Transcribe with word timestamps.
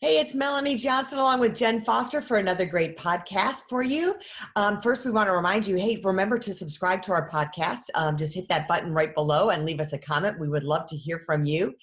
Hey, 0.00 0.20
it's 0.20 0.32
Melanie 0.32 0.76
Johnson 0.76 1.18
along 1.18 1.40
with 1.40 1.56
Jen 1.56 1.80
Foster 1.80 2.20
for 2.20 2.36
another 2.36 2.64
great 2.64 2.96
podcast 2.96 3.62
for 3.68 3.82
you. 3.82 4.14
Um, 4.54 4.80
first, 4.80 5.04
we 5.04 5.10
want 5.10 5.26
to 5.26 5.32
remind 5.32 5.66
you 5.66 5.74
hey, 5.74 6.00
remember 6.04 6.38
to 6.38 6.54
subscribe 6.54 7.02
to 7.02 7.12
our 7.12 7.28
podcast. 7.28 7.80
Um, 7.96 8.16
just 8.16 8.32
hit 8.32 8.48
that 8.48 8.68
button 8.68 8.92
right 8.92 9.12
below 9.12 9.50
and 9.50 9.64
leave 9.64 9.80
us 9.80 9.92
a 9.92 9.98
comment. 9.98 10.38
We 10.38 10.48
would 10.48 10.62
love 10.62 10.86
to 10.90 10.96
hear 10.96 11.18
from 11.18 11.44
you. 11.46 11.74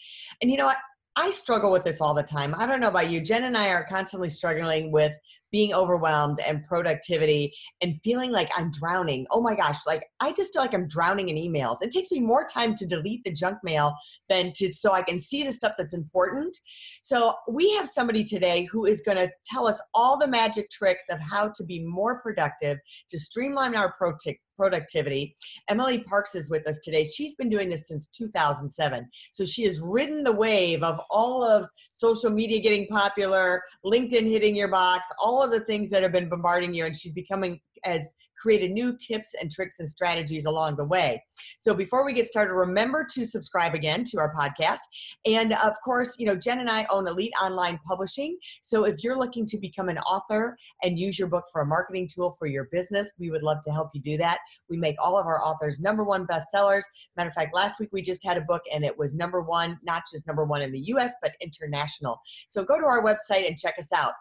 And 0.42 0.50
you 0.50 0.56
know 0.56 0.68
what? 0.68 0.78
I 1.18 1.30
struggle 1.30 1.74
with 1.74 1.84
this 1.84 2.00
all 2.00 2.14
the 2.14 2.24
time. 2.24 2.56
I 2.58 2.66
don't 2.66 2.80
know 2.80 2.88
about 2.88 3.10
you. 3.10 3.20
Jen 3.20 3.44
and 3.44 3.58
I 3.58 3.72
are 3.72 3.84
constantly 3.84 4.30
struggling 4.30 4.94
with 4.94 5.12
being 5.56 5.74
overwhelmed 5.74 6.38
and 6.46 6.66
productivity 6.66 7.50
and 7.82 7.98
feeling 8.04 8.30
like 8.30 8.50
I'm 8.58 8.72
drowning. 8.72 9.26
Oh 9.32 9.42
my 9.42 9.56
gosh, 9.56 9.78
like 9.88 10.06
I 10.20 10.34
just 10.34 10.52
feel 10.52 10.62
like 10.62 10.74
I'm 10.74 10.86
drowning 10.86 11.30
in 11.30 11.38
emails. 11.38 11.78
It 11.80 11.92
takes 11.92 12.12
me 12.12 12.20
more 12.20 12.46
time 12.46 12.76
to 12.76 12.86
delete 12.86 13.24
the 13.24 13.32
junk 13.32 13.60
mail 13.64 13.96
than 14.28 14.52
to 14.58 14.74
so 14.74 14.92
I 14.92 15.02
can 15.02 15.18
see 15.18 15.44
the 15.46 15.54
stuff 15.54 15.72
that's 15.78 15.94
important. 15.94 16.60
So 17.04 17.36
we 17.50 17.72
have 17.76 17.88
somebody 17.88 18.26
today 18.26 18.66
who 18.66 18.86
is 18.86 19.00
going 19.00 19.18
to 19.18 19.32
tell 19.46 19.66
us 19.66 19.82
all 19.94 20.18
the 20.18 20.28
magic 20.28 20.70
tricks 20.72 21.06
of 21.10 21.22
how 21.22 21.48
to 21.56 21.64
be 21.64 21.80
more 21.86 22.20
productive, 22.20 22.78
to 23.08 23.18
streamline 23.18 23.78
our 23.78 23.94
pro- 23.94 24.18
productivity. 24.56 25.36
Emily 25.70 26.00
Parks 26.00 26.36
is 26.36 26.50
with 26.50 26.68
us 26.68 26.80
today. 26.80 27.04
She's 27.04 27.36
been 27.36 27.50
doing 27.50 27.70
this 27.70 27.88
since 27.88 28.08
2007. 28.08 29.08
So 29.32 29.46
she 29.46 29.64
has 29.64 29.80
ridden 29.80 30.24
the 30.24 30.32
wave 30.32 30.84
of 30.84 31.00
all 31.10 31.44
of 31.44 31.68
social 31.92 32.30
media 32.30 32.60
getting 32.60 32.88
popular, 32.88 33.62
LinkedIn 33.86 34.30
hitting 34.30 34.56
your 34.56 34.70
box, 34.70 35.08
all 35.24 35.44
of 35.44 35.52
the 35.52 35.62
things 35.62 35.90
that 35.90 36.04
have 36.04 36.12
been 36.12 36.30
bombarding 36.30 36.74
you, 36.74 36.86
and 36.86 36.96
she's 36.96 37.12
becoming 37.12 37.60
as 37.86 38.16
created 38.38 38.72
new 38.72 38.96
tips 38.98 39.34
and 39.42 39.52
tricks 39.52 39.80
and 39.80 39.90
strategies 39.90 40.46
along 40.46 40.76
the 40.76 40.86
way. 40.86 41.24
So 41.60 41.74
before 41.74 42.06
we 42.06 42.14
get 42.14 42.26
started, 42.26 42.54
remember 42.54 43.06
to 43.14 43.26
subscribe 43.26 43.74
again 43.74 44.04
to 44.06 44.20
our 44.20 44.34
podcast. 44.34 44.82
And 45.26 45.54
of 45.54 45.74
course, 45.84 46.16
you 46.20 46.26
know, 46.26 46.36
Jen 46.36 46.60
and 46.60 46.70
I 46.70 46.86
own 46.90 47.08
Elite 47.08 47.34
Online 47.42 47.80
Publishing. 47.88 48.38
So 48.62 48.86
if 48.86 49.04
you're 49.04 49.18
looking 49.18 49.46
to 49.48 49.58
become 49.58 49.90
an 49.90 49.98
author 50.00 50.58
and 50.84 51.00
use 51.00 51.18
your 51.18 51.28
book 51.28 51.46
for 51.52 51.62
a 51.62 51.66
marketing 51.66 52.10
tool 52.14 52.36
for 52.38 52.48
your 52.48 52.68
business, 52.72 53.12
we 53.18 53.32
would 53.32 53.44
love 53.44 53.64
to 53.66 53.72
help 53.72 53.90
you 53.94 54.02
do 54.02 54.18
that. 54.18 54.40
We 54.70 54.78
make 54.78 54.96
all 55.00 55.18
of 55.18 55.26
our 55.26 55.42
authors 55.42 55.80
number 55.80 56.04
one 56.04 56.28
bestsellers. 56.28 56.84
Matter 57.18 57.30
of 57.30 57.36
fact, 57.36 57.56
last 57.56 57.76
week 57.80 57.90
we 57.92 58.02
just 58.02 58.24
had 58.24 58.38
a 58.38 58.42
book 58.42 58.62
and 58.74 58.84
it 58.84 58.96
was 58.96 59.16
number 59.16 59.42
one, 59.42 59.80
not 59.84 60.04
just 60.12 60.28
number 60.28 60.46
one 60.46 60.62
in 60.62 60.72
the 60.72 60.82
US, 60.94 61.14
but 61.22 61.36
international. 61.42 62.20
So 62.48 62.64
go 62.64 62.80
to 62.80 62.86
our 62.86 63.04
website 63.04 63.48
and 63.48 63.58
check 63.58 63.76
us 63.80 63.88
out. 63.94 64.14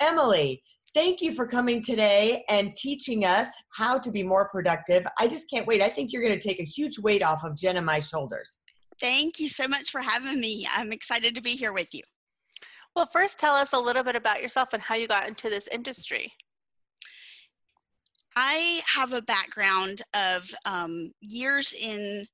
Emily, 0.00 0.62
thank 0.94 1.20
you 1.20 1.34
for 1.34 1.46
coming 1.46 1.82
today 1.82 2.44
and 2.48 2.74
teaching 2.76 3.24
us 3.24 3.48
how 3.70 3.98
to 3.98 4.10
be 4.10 4.22
more 4.22 4.48
productive. 4.48 5.04
I 5.18 5.26
just 5.26 5.50
can't 5.50 5.66
wait. 5.66 5.82
I 5.82 5.88
think 5.88 6.12
you're 6.12 6.22
going 6.22 6.38
to 6.38 6.48
take 6.48 6.60
a 6.60 6.64
huge 6.64 6.98
weight 6.98 7.22
off 7.22 7.44
of 7.44 7.56
Jen 7.56 7.76
and 7.76 7.84
my 7.84 8.00
shoulders. 8.00 8.58
Thank 9.00 9.40
you 9.40 9.48
so 9.48 9.66
much 9.66 9.90
for 9.90 10.00
having 10.00 10.40
me. 10.40 10.66
I'm 10.72 10.92
excited 10.92 11.34
to 11.34 11.42
be 11.42 11.50
here 11.50 11.72
with 11.72 11.92
you. 11.92 12.02
Well, 12.94 13.06
first, 13.12 13.38
tell 13.38 13.54
us 13.56 13.72
a 13.72 13.78
little 13.78 14.04
bit 14.04 14.14
about 14.14 14.40
yourself 14.40 14.72
and 14.72 14.80
how 14.80 14.94
you 14.94 15.08
got 15.08 15.26
into 15.26 15.50
this 15.50 15.66
industry. 15.72 16.32
I 18.36 18.82
have 18.86 19.12
a 19.12 19.22
background 19.22 20.02
of 20.14 20.48
um, 20.64 21.12
years 21.20 21.72
in 21.72 22.26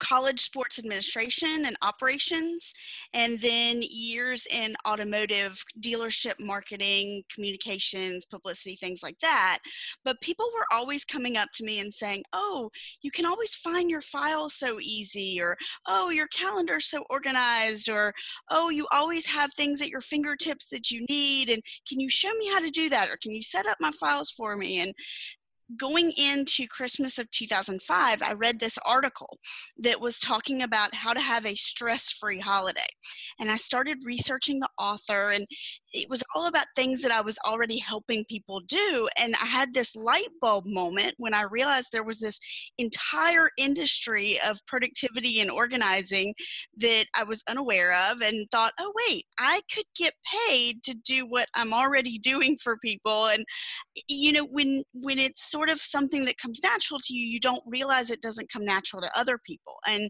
college 0.00 0.40
sports 0.40 0.78
administration 0.78 1.66
and 1.66 1.76
operations, 1.82 2.72
and 3.14 3.38
then 3.40 3.80
years 3.82 4.46
in 4.50 4.74
automotive 4.88 5.62
dealership 5.80 6.34
marketing, 6.40 7.22
communications, 7.32 8.24
publicity, 8.24 8.76
things 8.76 9.00
like 9.02 9.18
that. 9.20 9.58
But 10.04 10.20
people 10.20 10.46
were 10.54 10.66
always 10.72 11.04
coming 11.04 11.36
up 11.36 11.48
to 11.54 11.64
me 11.64 11.80
and 11.80 11.92
saying, 11.92 12.22
Oh, 12.32 12.70
you 13.02 13.10
can 13.10 13.26
always 13.26 13.54
find 13.54 13.90
your 13.90 14.00
files 14.00 14.54
so 14.56 14.78
easy, 14.80 15.40
or 15.40 15.56
Oh, 15.86 16.10
your 16.10 16.28
calendar's 16.28 16.86
so 16.86 17.04
organized, 17.10 17.88
or 17.88 18.12
Oh, 18.50 18.70
you 18.70 18.86
always 18.92 19.26
have 19.26 19.50
things 19.54 19.80
at 19.80 19.88
your 19.88 20.00
fingertips 20.00 20.66
that 20.66 20.90
you 20.90 21.04
need. 21.08 21.50
And 21.50 21.62
can 21.88 22.00
you 22.00 22.10
show 22.10 22.32
me 22.34 22.48
how 22.48 22.60
to 22.60 22.70
do 22.70 22.88
that? 22.90 23.08
Or 23.08 23.16
can 23.22 23.32
you 23.32 23.42
set 23.42 23.66
up 23.66 23.76
my 23.80 23.90
files 23.92 24.30
for 24.30 24.56
me? 24.56 24.80
And 24.80 24.92
going 25.76 26.12
into 26.16 26.66
Christmas 26.66 27.18
of 27.18 27.30
2005, 27.30 28.22
I 28.22 28.32
read 28.32 28.58
this 28.58 28.78
article 28.84 29.38
that 29.78 30.00
was 30.00 30.18
talking 30.18 30.62
about 30.62 30.94
how 30.94 31.12
to 31.12 31.20
have 31.20 31.46
a 31.46 31.54
stress 31.54 32.12
free 32.12 32.40
holiday. 32.40 32.80
And 33.38 33.50
I 33.50 33.56
started 33.56 33.98
researching 34.04 34.60
the 34.60 34.68
author, 34.78 35.30
and 35.30 35.46
it 35.92 36.08
was 36.08 36.22
all 36.34 36.46
about 36.46 36.66
things 36.76 37.02
that 37.02 37.10
I 37.10 37.20
was 37.20 37.38
already 37.46 37.78
helping 37.78 38.24
people 38.28 38.60
do. 38.68 39.08
And 39.18 39.34
I 39.42 39.46
had 39.46 39.74
this 39.74 39.96
light 39.96 40.28
bulb 40.40 40.64
moment 40.66 41.14
when 41.18 41.34
I 41.34 41.42
realized 41.42 41.88
there 41.90 42.04
was 42.04 42.18
this 42.18 42.38
entire 42.78 43.50
industry 43.58 44.38
of 44.48 44.58
productivity 44.66 45.40
and 45.40 45.50
organizing 45.50 46.32
that 46.78 47.06
I 47.16 47.24
was 47.24 47.42
unaware 47.48 47.92
of 48.10 48.20
and 48.20 48.46
thought, 48.52 48.72
oh, 48.78 48.92
wait, 49.08 49.24
I 49.38 49.62
could 49.74 49.84
get 49.96 50.14
paid 50.48 50.82
to 50.84 50.94
do 51.04 51.26
what 51.26 51.48
I'm 51.54 51.72
already 51.72 52.18
doing 52.22 52.56
for 52.62 52.76
people. 52.78 53.26
And, 53.26 53.44
you 54.08 54.32
know, 54.32 54.46
when, 54.46 54.82
when 54.94 55.18
it's 55.18 55.50
sort 55.50 55.70
of 55.70 55.80
something 55.80 56.24
that 56.26 56.38
comes 56.38 56.60
natural 56.62 57.00
to 57.04 57.14
you, 57.14 57.26
you 57.26 57.40
don't 57.40 57.62
realize 57.66 58.10
it 58.10 58.22
doesn't 58.22 58.52
come 58.52 58.64
natural 58.64 59.02
to 59.02 59.18
other 59.18 59.38
people. 59.44 59.74
And 59.86 60.08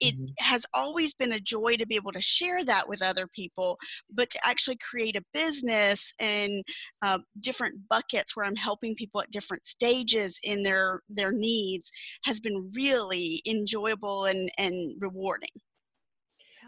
it 0.00 0.16
mm-hmm. 0.16 0.24
has 0.38 0.64
always 0.74 1.14
been 1.14 1.32
a 1.32 1.40
joy 1.40 1.76
to 1.76 1.86
be 1.86 1.96
able 1.96 2.12
to 2.12 2.22
share 2.22 2.64
that 2.64 2.88
with 2.88 3.02
other 3.02 3.28
people, 3.34 3.78
but 4.12 4.30
to 4.30 4.46
actually 4.46 4.78
create 4.78 5.16
a 5.20 5.38
business 5.38 6.12
and 6.20 6.62
uh, 7.02 7.18
different 7.40 7.76
buckets 7.88 8.36
where 8.36 8.46
I'm 8.46 8.56
helping 8.56 8.94
people 8.94 9.20
at 9.20 9.30
different 9.30 9.66
stages 9.66 10.38
in 10.42 10.62
their 10.62 11.02
their 11.08 11.32
needs 11.32 11.90
has 12.24 12.40
been 12.40 12.70
really 12.74 13.42
enjoyable 13.46 14.26
and 14.26 14.50
and 14.58 14.94
rewarding. 15.00 15.50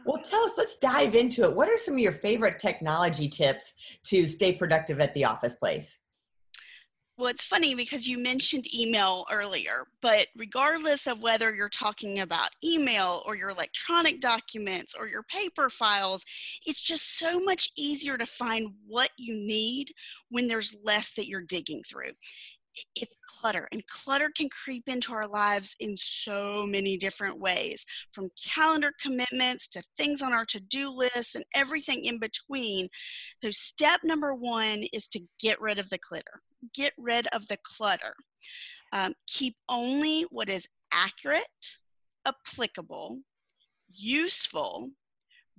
Well, 0.05 0.23
tell 0.23 0.43
us, 0.43 0.53
let's 0.59 0.77
dive 0.79 1.15
into 1.15 1.45
it. 1.45 1.55
What 1.55 1.69
are 1.69 1.77
some 1.77 1.95
of 1.95 2.01
your 2.01 2.13
favorite 2.13 2.59
technology 2.59 3.29
tips 3.29 3.75
to 4.07 4.27
stay 4.27 4.53
productive 4.53 5.01
at 5.01 5.15
the 5.15 5.25
office 5.25 5.55
place? 5.55 6.01
Well, 7.23 7.31
it's 7.31 7.45
funny 7.45 7.77
because 7.77 8.09
you 8.09 8.19
mentioned 8.19 8.75
email 8.75 9.27
earlier, 9.31 9.87
but 10.01 10.27
regardless 10.35 11.07
of 11.07 11.23
whether 11.23 11.55
you're 11.55 11.69
talking 11.69 12.19
about 12.19 12.51
email 12.65 13.23
or 13.25 13.37
your 13.37 13.51
electronic 13.51 14.21
documents 14.21 14.93
or 14.99 15.07
your 15.07 15.23
paper 15.23 15.71
files, 15.71 16.25
it's 16.67 16.83
just 16.83 17.21
so 17.21 17.39
much 17.39 17.71
easier 17.77 18.19
to 18.19 18.27
find 18.27 18.75
what 18.89 19.11
you 19.19 19.35
need 19.35 19.93
when 20.31 20.49
there's 20.49 20.75
less 20.83 21.13
that 21.13 21.29
you're 21.29 21.43
digging 21.43 21.85
through. 21.89 22.11
It's 22.97 23.15
clutter, 23.29 23.69
and 23.71 23.87
clutter 23.87 24.29
can 24.37 24.49
creep 24.49 24.89
into 24.89 25.13
our 25.13 25.29
lives 25.29 25.77
in 25.79 25.97
so 25.97 26.67
many 26.67 26.97
different 26.97 27.39
ways 27.39 27.85
from 28.11 28.31
calendar 28.53 28.93
commitments 29.01 29.69
to 29.69 29.83
things 29.97 30.23
on 30.23 30.33
our 30.33 30.47
to 30.47 30.59
do 30.59 30.91
list 30.91 31.37
and 31.37 31.45
everything 31.55 32.05
in 32.05 32.19
between. 32.19 32.89
So, 33.45 33.53
step 33.53 34.01
number 34.03 34.35
one 34.35 34.83
is 34.93 35.07
to 35.11 35.21
get 35.39 35.61
rid 35.61 35.79
of 35.79 35.89
the 35.89 35.99
clutter 35.99 36.43
get 36.75 36.93
rid 36.97 37.27
of 37.29 37.47
the 37.49 37.59
clutter. 37.65 38.15
Um, 38.93 39.15
keep 39.27 39.57
only 39.69 40.23
what 40.31 40.49
is 40.49 40.67
accurate, 40.93 41.79
applicable, 42.27 43.21
useful, 43.91 44.91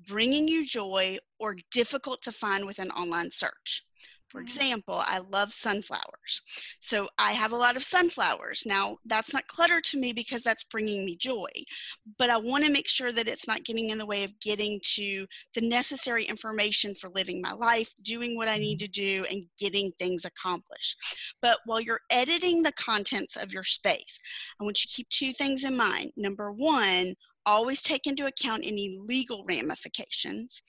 bringing 0.08 0.48
you 0.48 0.66
joy, 0.66 1.18
or 1.40 1.56
difficult 1.72 2.22
to 2.24 2.32
find 2.32 2.66
with 2.66 2.80
an 2.80 2.92
online 2.92 3.32
search. 3.32 3.84
For 4.34 4.40
mm-hmm. 4.40 4.48
example, 4.48 5.02
I 5.06 5.20
love 5.20 5.54
sunflowers. 5.54 6.42
So 6.80 7.08
I 7.20 7.32
have 7.34 7.52
a 7.52 7.58
lot 7.58 7.78
of 7.78 7.84
sunflowers. 7.84 8.64
Now, 8.66 8.98
that's 9.06 9.32
not 9.32 9.48
clutter 9.48 9.80
to 9.80 9.98
me 9.98 10.12
because 10.12 10.42
that's 10.42 10.64
bringing 10.66 11.06
me 11.06 11.16
joy, 11.16 11.50
but 12.18 12.32
I 12.32 12.38
want 12.38 12.66
to 12.66 12.72
make 12.72 12.90
sure 12.90 13.12
that 13.12 13.28
it's 13.28 13.48
not 13.48 13.64
getting 13.64 13.92
in 13.92 14.00
the 14.00 14.06
way 14.06 14.24
of 14.24 14.38
getting 14.40 14.80
to 14.96 15.28
the 15.54 15.62
necessary 15.62 16.26
information 16.26 16.96
for 16.96 17.10
living 17.12 17.42
my 17.42 17.54
life, 17.54 17.94
doing 18.02 18.36
what 18.36 18.48
I 18.48 18.58
need 18.58 18.80
mm-hmm. 18.80 18.92
to 18.92 19.02
do, 19.02 19.26
and 19.30 19.46
getting 19.60 19.92
things 20.00 20.26
accomplished. 20.26 20.98
But 21.42 21.60
while 21.66 21.80
you're 21.80 22.02
editing 22.10 22.64
the 22.64 22.74
contents 22.74 23.38
of 23.38 23.54
your 23.54 23.64
space, 23.64 24.20
I 24.60 24.64
want 24.64 24.84
you 24.84 24.88
to 24.88 24.96
keep 24.96 25.10
two 25.10 25.32
things 25.32 25.64
in 25.64 25.78
mind. 25.78 26.12
Number 26.18 26.52
one, 26.52 27.14
always 27.46 27.82
take 27.82 28.08
into 28.08 28.26
account 28.26 28.64
any 28.66 28.98
legal 29.00 29.44
ramifications. 29.46 30.64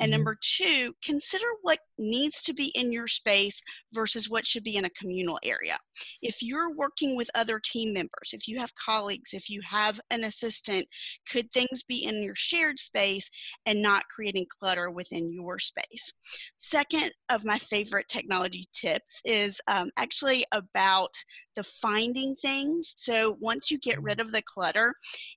And 0.00 0.10
mm-hmm. 0.10 0.18
number 0.18 0.38
two, 0.40 0.94
consider 1.02 1.46
what 1.62 1.80
needs 1.98 2.42
to 2.42 2.54
be 2.54 2.72
in 2.74 2.92
your 2.92 3.08
space 3.08 3.60
versus 3.92 4.28
what 4.28 4.46
should 4.46 4.64
be 4.64 4.76
in 4.76 4.84
a 4.84 4.90
communal 4.90 5.38
area. 5.42 5.78
If 6.22 6.42
you're 6.42 6.74
working 6.74 7.16
with 7.16 7.30
other 7.34 7.60
team 7.64 7.92
members, 7.92 8.32
if 8.32 8.48
you 8.48 8.58
have 8.58 8.72
colleagues, 8.74 9.30
if 9.32 9.48
you 9.48 9.60
have 9.68 10.00
an 10.10 10.24
assistant, 10.24 10.86
could 11.30 11.50
things 11.52 11.82
be 11.88 12.04
in 12.04 12.22
your 12.22 12.34
shared 12.36 12.78
space 12.78 13.30
and 13.66 13.82
not 13.82 14.04
creating 14.14 14.46
clutter 14.60 14.90
within 14.90 15.32
your 15.32 15.58
space? 15.58 16.12
Second 16.58 17.12
of 17.28 17.44
my 17.44 17.58
favorite 17.58 18.08
technology 18.08 18.64
tips 18.72 19.20
is 19.24 19.60
um, 19.68 19.90
actually 19.96 20.44
about 20.52 21.10
the 21.58 21.64
finding 21.64 22.36
things. 22.36 22.94
So 22.96 23.36
once 23.40 23.68
you 23.68 23.78
get 23.78 23.96
mm-hmm. 23.96 24.04
rid 24.04 24.20
of 24.20 24.30
the 24.30 24.42
clutter, 24.42 24.94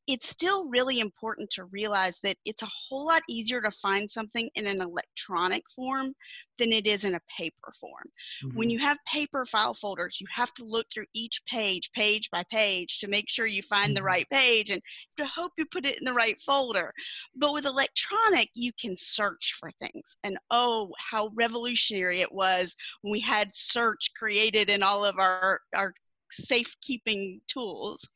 it's 0.07 0.29
still 0.29 0.69
really 0.69 0.99
important 0.99 1.49
to 1.51 1.65
realize 1.65 2.19
that 2.21 2.37
it's 2.45 2.61
a 2.61 2.69
whole 2.69 3.07
lot 3.07 3.23
easier 3.27 3.59
to 3.59 3.71
find 3.71 4.09
something 4.09 4.47
in 4.53 4.67
an 4.67 4.81
electronic 4.81 5.63
form 5.75 6.13
than 6.61 6.71
it 6.71 6.85
is 6.85 7.05
in 7.05 7.15
a 7.15 7.21
paper 7.35 7.73
form. 7.79 8.03
Mm-hmm. 8.45 8.55
When 8.55 8.69
you 8.69 8.77
have 8.77 8.99
paper 9.11 9.45
file 9.45 9.73
folders, 9.73 10.21
you 10.21 10.27
have 10.31 10.53
to 10.53 10.63
look 10.63 10.85
through 10.93 11.07
each 11.13 11.41
page, 11.47 11.89
page 11.93 12.29
by 12.31 12.43
page, 12.51 12.99
to 12.99 13.07
make 13.07 13.27
sure 13.27 13.47
you 13.47 13.63
find 13.63 13.87
mm-hmm. 13.87 13.95
the 13.95 14.03
right 14.03 14.29
page 14.29 14.69
and 14.69 14.81
to 15.17 15.25
hope 15.25 15.53
you 15.57 15.65
put 15.65 15.87
it 15.87 15.97
in 15.97 16.05
the 16.05 16.13
right 16.13 16.39
folder. 16.41 16.93
But 17.35 17.53
with 17.53 17.65
electronic, 17.65 18.49
you 18.53 18.71
can 18.79 18.95
search 18.95 19.55
for 19.59 19.71
things. 19.81 20.17
And 20.23 20.37
oh, 20.51 20.91
how 20.99 21.31
revolutionary 21.33 22.21
it 22.21 22.31
was 22.31 22.75
when 23.01 23.11
we 23.11 23.19
had 23.19 23.49
search 23.55 24.11
created 24.15 24.69
in 24.69 24.83
all 24.83 25.03
of 25.03 25.17
our, 25.17 25.61
our 25.75 25.95
safekeeping 26.31 27.41
tools. 27.47 28.07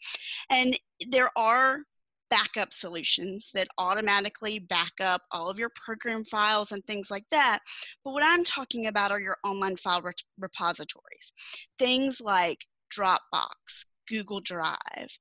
And 0.51 0.79
there 1.09 1.31
are 1.35 1.79
backup 2.29 2.73
solutions 2.73 3.51
that 3.53 3.67
automatically 3.77 4.59
back 4.59 4.91
up 5.01 5.21
all 5.31 5.49
of 5.49 5.59
your 5.59 5.71
program 5.75 6.23
files 6.25 6.71
and 6.71 6.83
things 6.85 7.11
like 7.11 7.25
that. 7.31 7.59
But 8.03 8.11
what 8.11 8.23
I'm 8.25 8.43
talking 8.43 8.87
about 8.87 9.11
are 9.11 9.21
your 9.21 9.37
online 9.45 9.75
file 9.77 10.01
re- 10.01 10.13
repositories. 10.39 11.33
Things 11.79 12.19
like 12.21 12.59
Dropbox, 12.93 13.85
Google 14.07 14.41
Drive, 14.41 15.17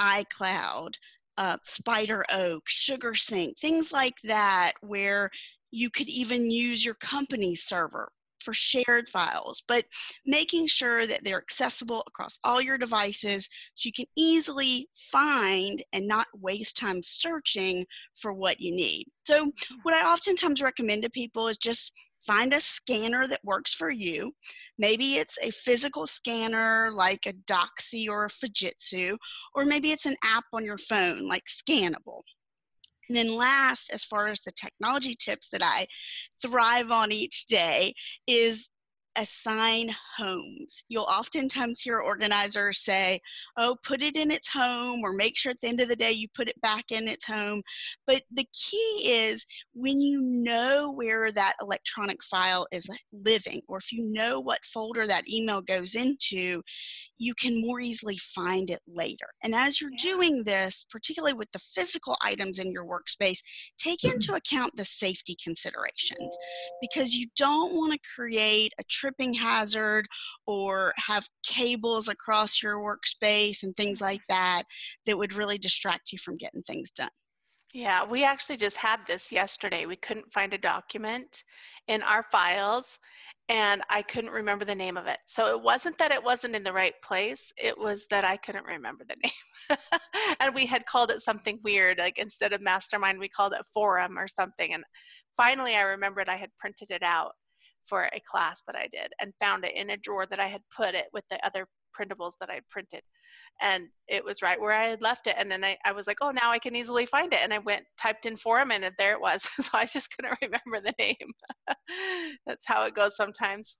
iCloud, 0.00 0.94
uh, 1.36 1.56
SpiderOak, 1.66 2.60
SugarSync, 2.68 3.58
things 3.58 3.92
like 3.92 4.14
that, 4.24 4.72
where 4.80 5.30
you 5.70 5.90
could 5.90 6.08
even 6.08 6.50
use 6.50 6.84
your 6.84 6.94
company 6.94 7.56
server 7.56 8.10
for 8.44 8.54
shared 8.54 9.08
files, 9.08 9.62
but 9.66 9.84
making 10.26 10.66
sure 10.66 11.06
that 11.06 11.24
they're 11.24 11.42
accessible 11.42 12.04
across 12.06 12.38
all 12.44 12.60
your 12.60 12.78
devices 12.78 13.48
so 13.74 13.86
you 13.86 13.92
can 13.92 14.06
easily 14.16 14.88
find 14.94 15.82
and 15.92 16.06
not 16.06 16.26
waste 16.34 16.76
time 16.76 17.00
searching 17.02 17.84
for 18.20 18.32
what 18.32 18.60
you 18.60 18.74
need. 18.74 19.06
So, 19.26 19.46
mm-hmm. 19.46 19.74
what 19.82 19.94
I 19.94 20.10
oftentimes 20.10 20.62
recommend 20.62 21.02
to 21.02 21.10
people 21.10 21.48
is 21.48 21.56
just 21.56 21.92
find 22.26 22.54
a 22.54 22.60
scanner 22.60 23.26
that 23.26 23.44
works 23.44 23.74
for 23.74 23.90
you. 23.90 24.32
Maybe 24.78 25.16
it's 25.16 25.38
a 25.42 25.50
physical 25.50 26.06
scanner 26.06 26.90
like 26.92 27.26
a 27.26 27.32
Doxie 27.32 28.08
or 28.08 28.24
a 28.24 28.28
Fujitsu, 28.28 29.16
or 29.54 29.64
maybe 29.64 29.92
it's 29.92 30.06
an 30.06 30.16
app 30.24 30.44
on 30.52 30.64
your 30.64 30.78
phone 30.78 31.26
like 31.26 31.44
Scannable. 31.48 32.22
And 33.08 33.16
then 33.16 33.36
last, 33.36 33.90
as 33.90 34.04
far 34.04 34.28
as 34.28 34.40
the 34.40 34.52
technology 34.52 35.14
tips 35.14 35.48
that 35.52 35.62
I 35.62 35.86
thrive 36.42 36.90
on 36.90 37.12
each 37.12 37.46
day, 37.46 37.94
is 38.26 38.68
assign 39.16 39.94
homes. 40.16 40.84
You'll 40.88 41.04
oftentimes 41.04 41.80
hear 41.80 42.00
organizers 42.00 42.82
say, 42.82 43.20
oh, 43.56 43.76
put 43.84 44.02
it 44.02 44.16
in 44.16 44.30
its 44.30 44.48
home, 44.48 45.02
or 45.02 45.12
make 45.12 45.36
sure 45.36 45.50
at 45.50 45.60
the 45.60 45.68
end 45.68 45.80
of 45.80 45.88
the 45.88 45.96
day 45.96 46.12
you 46.12 46.26
put 46.34 46.48
it 46.48 46.60
back 46.60 46.86
in 46.90 47.06
its 47.08 47.24
home. 47.24 47.62
But 48.06 48.22
the 48.32 48.46
key 48.52 49.02
is 49.04 49.44
when 49.72 50.00
you 50.00 50.20
know 50.20 50.92
where 50.94 51.30
that 51.32 51.54
electronic 51.62 52.22
file 52.24 52.66
is 52.72 52.88
living, 53.12 53.60
or 53.68 53.78
if 53.78 53.92
you 53.92 54.12
know 54.12 54.40
what 54.40 54.64
folder 54.64 55.06
that 55.06 55.28
email 55.28 55.62
goes 55.62 55.94
into, 55.94 56.62
you 57.18 57.34
can 57.34 57.60
more 57.60 57.80
easily 57.80 58.18
find 58.18 58.70
it 58.70 58.80
later. 58.88 59.26
And 59.42 59.54
as 59.54 59.80
you're 59.80 59.90
yeah. 59.98 60.12
doing 60.12 60.42
this, 60.44 60.84
particularly 60.90 61.34
with 61.34 61.50
the 61.52 61.58
physical 61.58 62.16
items 62.22 62.58
in 62.58 62.72
your 62.72 62.84
workspace, 62.84 63.38
take 63.78 64.00
mm-hmm. 64.00 64.16
into 64.16 64.34
account 64.34 64.72
the 64.76 64.84
safety 64.84 65.36
considerations 65.42 66.36
because 66.80 67.14
you 67.14 67.26
don't 67.36 67.74
want 67.74 67.92
to 67.92 67.98
create 68.14 68.72
a 68.78 68.84
tripping 68.84 69.34
hazard 69.34 70.06
or 70.46 70.92
have 70.96 71.28
cables 71.44 72.08
across 72.08 72.62
your 72.62 72.78
workspace 72.78 73.62
and 73.62 73.76
things 73.76 74.00
like 74.00 74.20
that 74.28 74.64
that 75.06 75.18
would 75.18 75.34
really 75.34 75.58
distract 75.58 76.12
you 76.12 76.18
from 76.18 76.36
getting 76.36 76.62
things 76.62 76.90
done. 76.90 77.08
Yeah, 77.72 78.04
we 78.04 78.22
actually 78.22 78.56
just 78.56 78.76
had 78.76 79.00
this 79.08 79.32
yesterday. 79.32 79.84
We 79.84 79.96
couldn't 79.96 80.32
find 80.32 80.54
a 80.54 80.58
document 80.58 81.42
in 81.88 82.02
our 82.02 82.22
files 82.22 83.00
and 83.48 83.82
I 83.90 84.02
couldn't 84.02 84.30
remember 84.30 84.64
the 84.64 84.74
name 84.74 84.96
of 84.96 85.06
it. 85.06 85.18
So 85.26 85.48
it 85.48 85.62
wasn't 85.62 85.98
that 85.98 86.12
it 86.12 86.22
wasn't 86.22 86.56
in 86.56 86.62
the 86.62 86.72
right 86.72 86.94
place, 87.02 87.52
it 87.62 87.76
was 87.78 88.06
that 88.10 88.24
I 88.24 88.36
couldn't 88.36 88.64
remember 88.64 89.04
the 89.06 89.16
name. 89.22 89.78
and 90.40 90.54
we 90.54 90.66
had 90.66 90.86
called 90.86 91.10
it 91.10 91.20
something 91.20 91.60
weird, 91.62 91.98
like 91.98 92.18
instead 92.18 92.52
of 92.52 92.62
mastermind, 92.62 93.18
we 93.18 93.28
called 93.28 93.52
it 93.52 93.66
forum 93.72 94.18
or 94.18 94.28
something. 94.28 94.72
And 94.72 94.84
finally, 95.36 95.74
I 95.74 95.82
remembered 95.82 96.28
I 96.28 96.36
had 96.36 96.50
printed 96.58 96.90
it 96.90 97.02
out 97.02 97.32
for 97.86 98.04
a 98.04 98.22
class 98.26 98.62
that 98.66 98.76
I 98.76 98.88
did 98.90 99.12
and 99.20 99.34
found 99.40 99.64
it 99.64 99.74
in 99.74 99.90
a 99.90 99.96
drawer 99.96 100.26
that 100.26 100.40
I 100.40 100.46
had 100.46 100.62
put 100.74 100.94
it 100.94 101.06
with 101.12 101.24
the 101.30 101.44
other 101.44 101.66
printables 101.98 102.32
that 102.40 102.50
I 102.50 102.60
printed. 102.70 103.02
And 103.60 103.88
it 104.08 104.24
was 104.24 104.42
right 104.42 104.60
where 104.60 104.72
I 104.72 104.88
had 104.88 105.02
left 105.02 105.26
it. 105.26 105.36
And 105.38 105.50
then 105.50 105.64
I, 105.64 105.76
I 105.84 105.92
was 105.92 106.06
like, 106.06 106.18
oh, 106.20 106.30
now 106.30 106.50
I 106.50 106.58
can 106.58 106.74
easily 106.74 107.06
find 107.06 107.32
it. 107.32 107.40
And 107.42 107.52
I 107.52 107.58
went, 107.58 107.84
typed 107.98 108.26
in 108.26 108.36
forum, 108.36 108.70
and 108.70 108.84
there 108.98 109.12
it 109.12 109.20
was. 109.20 109.42
so 109.60 109.68
I 109.72 109.86
just 109.86 110.14
couldn't 110.14 110.38
remember 110.42 110.80
the 110.80 110.94
name. 110.98 111.32
That's 112.46 112.64
how 112.66 112.84
it 112.84 112.94
goes 112.94 113.16
sometimes. 113.16 113.76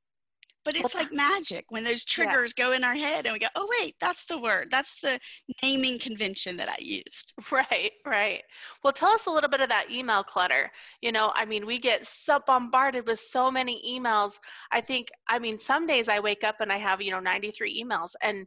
But 0.64 0.76
it's 0.76 0.94
like 0.94 1.12
magic 1.12 1.66
when 1.69 1.84
those 1.84 2.05
triggers 2.05 2.55
yeah. 2.56 2.64
go 2.64 2.72
in 2.72 2.84
our 2.84 2.94
head 2.94 3.26
and 3.26 3.34
we 3.34 3.38
go, 3.38 3.49
oh, 3.55 3.69
wait, 3.78 3.96
that's 4.00 4.25
the 4.25 4.38
word. 4.38 4.69
That's 4.70 4.99
the 5.00 5.19
naming 5.62 5.99
convention 5.99 6.56
that 6.56 6.69
I 6.69 6.76
used. 6.78 7.34
Right, 7.52 7.93
right. 8.05 8.43
Well, 8.82 8.93
tell 8.93 9.11
us 9.11 9.26
a 9.26 9.31
little 9.31 9.50
bit 9.50 9.61
of 9.61 9.69
that 9.69 9.90
email 9.90 10.25
clutter. 10.25 10.70
You 11.02 11.12
know, 11.12 11.31
I 11.34 11.44
mean, 11.44 11.66
we 11.66 11.78
get 11.78 12.05
so 12.05 12.40
bombarded 12.46 13.06
with 13.06 13.20
so 13.20 13.50
many 13.50 13.81
emails. 13.87 14.38
I 14.72 14.81
think, 14.81 15.08
I 15.28 15.38
mean, 15.38 15.58
some 15.58 15.87
days 15.87 16.08
I 16.08 16.19
wake 16.19 16.43
up 16.43 16.56
and 16.61 16.72
I 16.72 16.78
have, 16.78 17.00
you 17.00 17.12
know, 17.12 17.20
93 17.20 17.84
emails. 17.84 18.10
And 18.22 18.46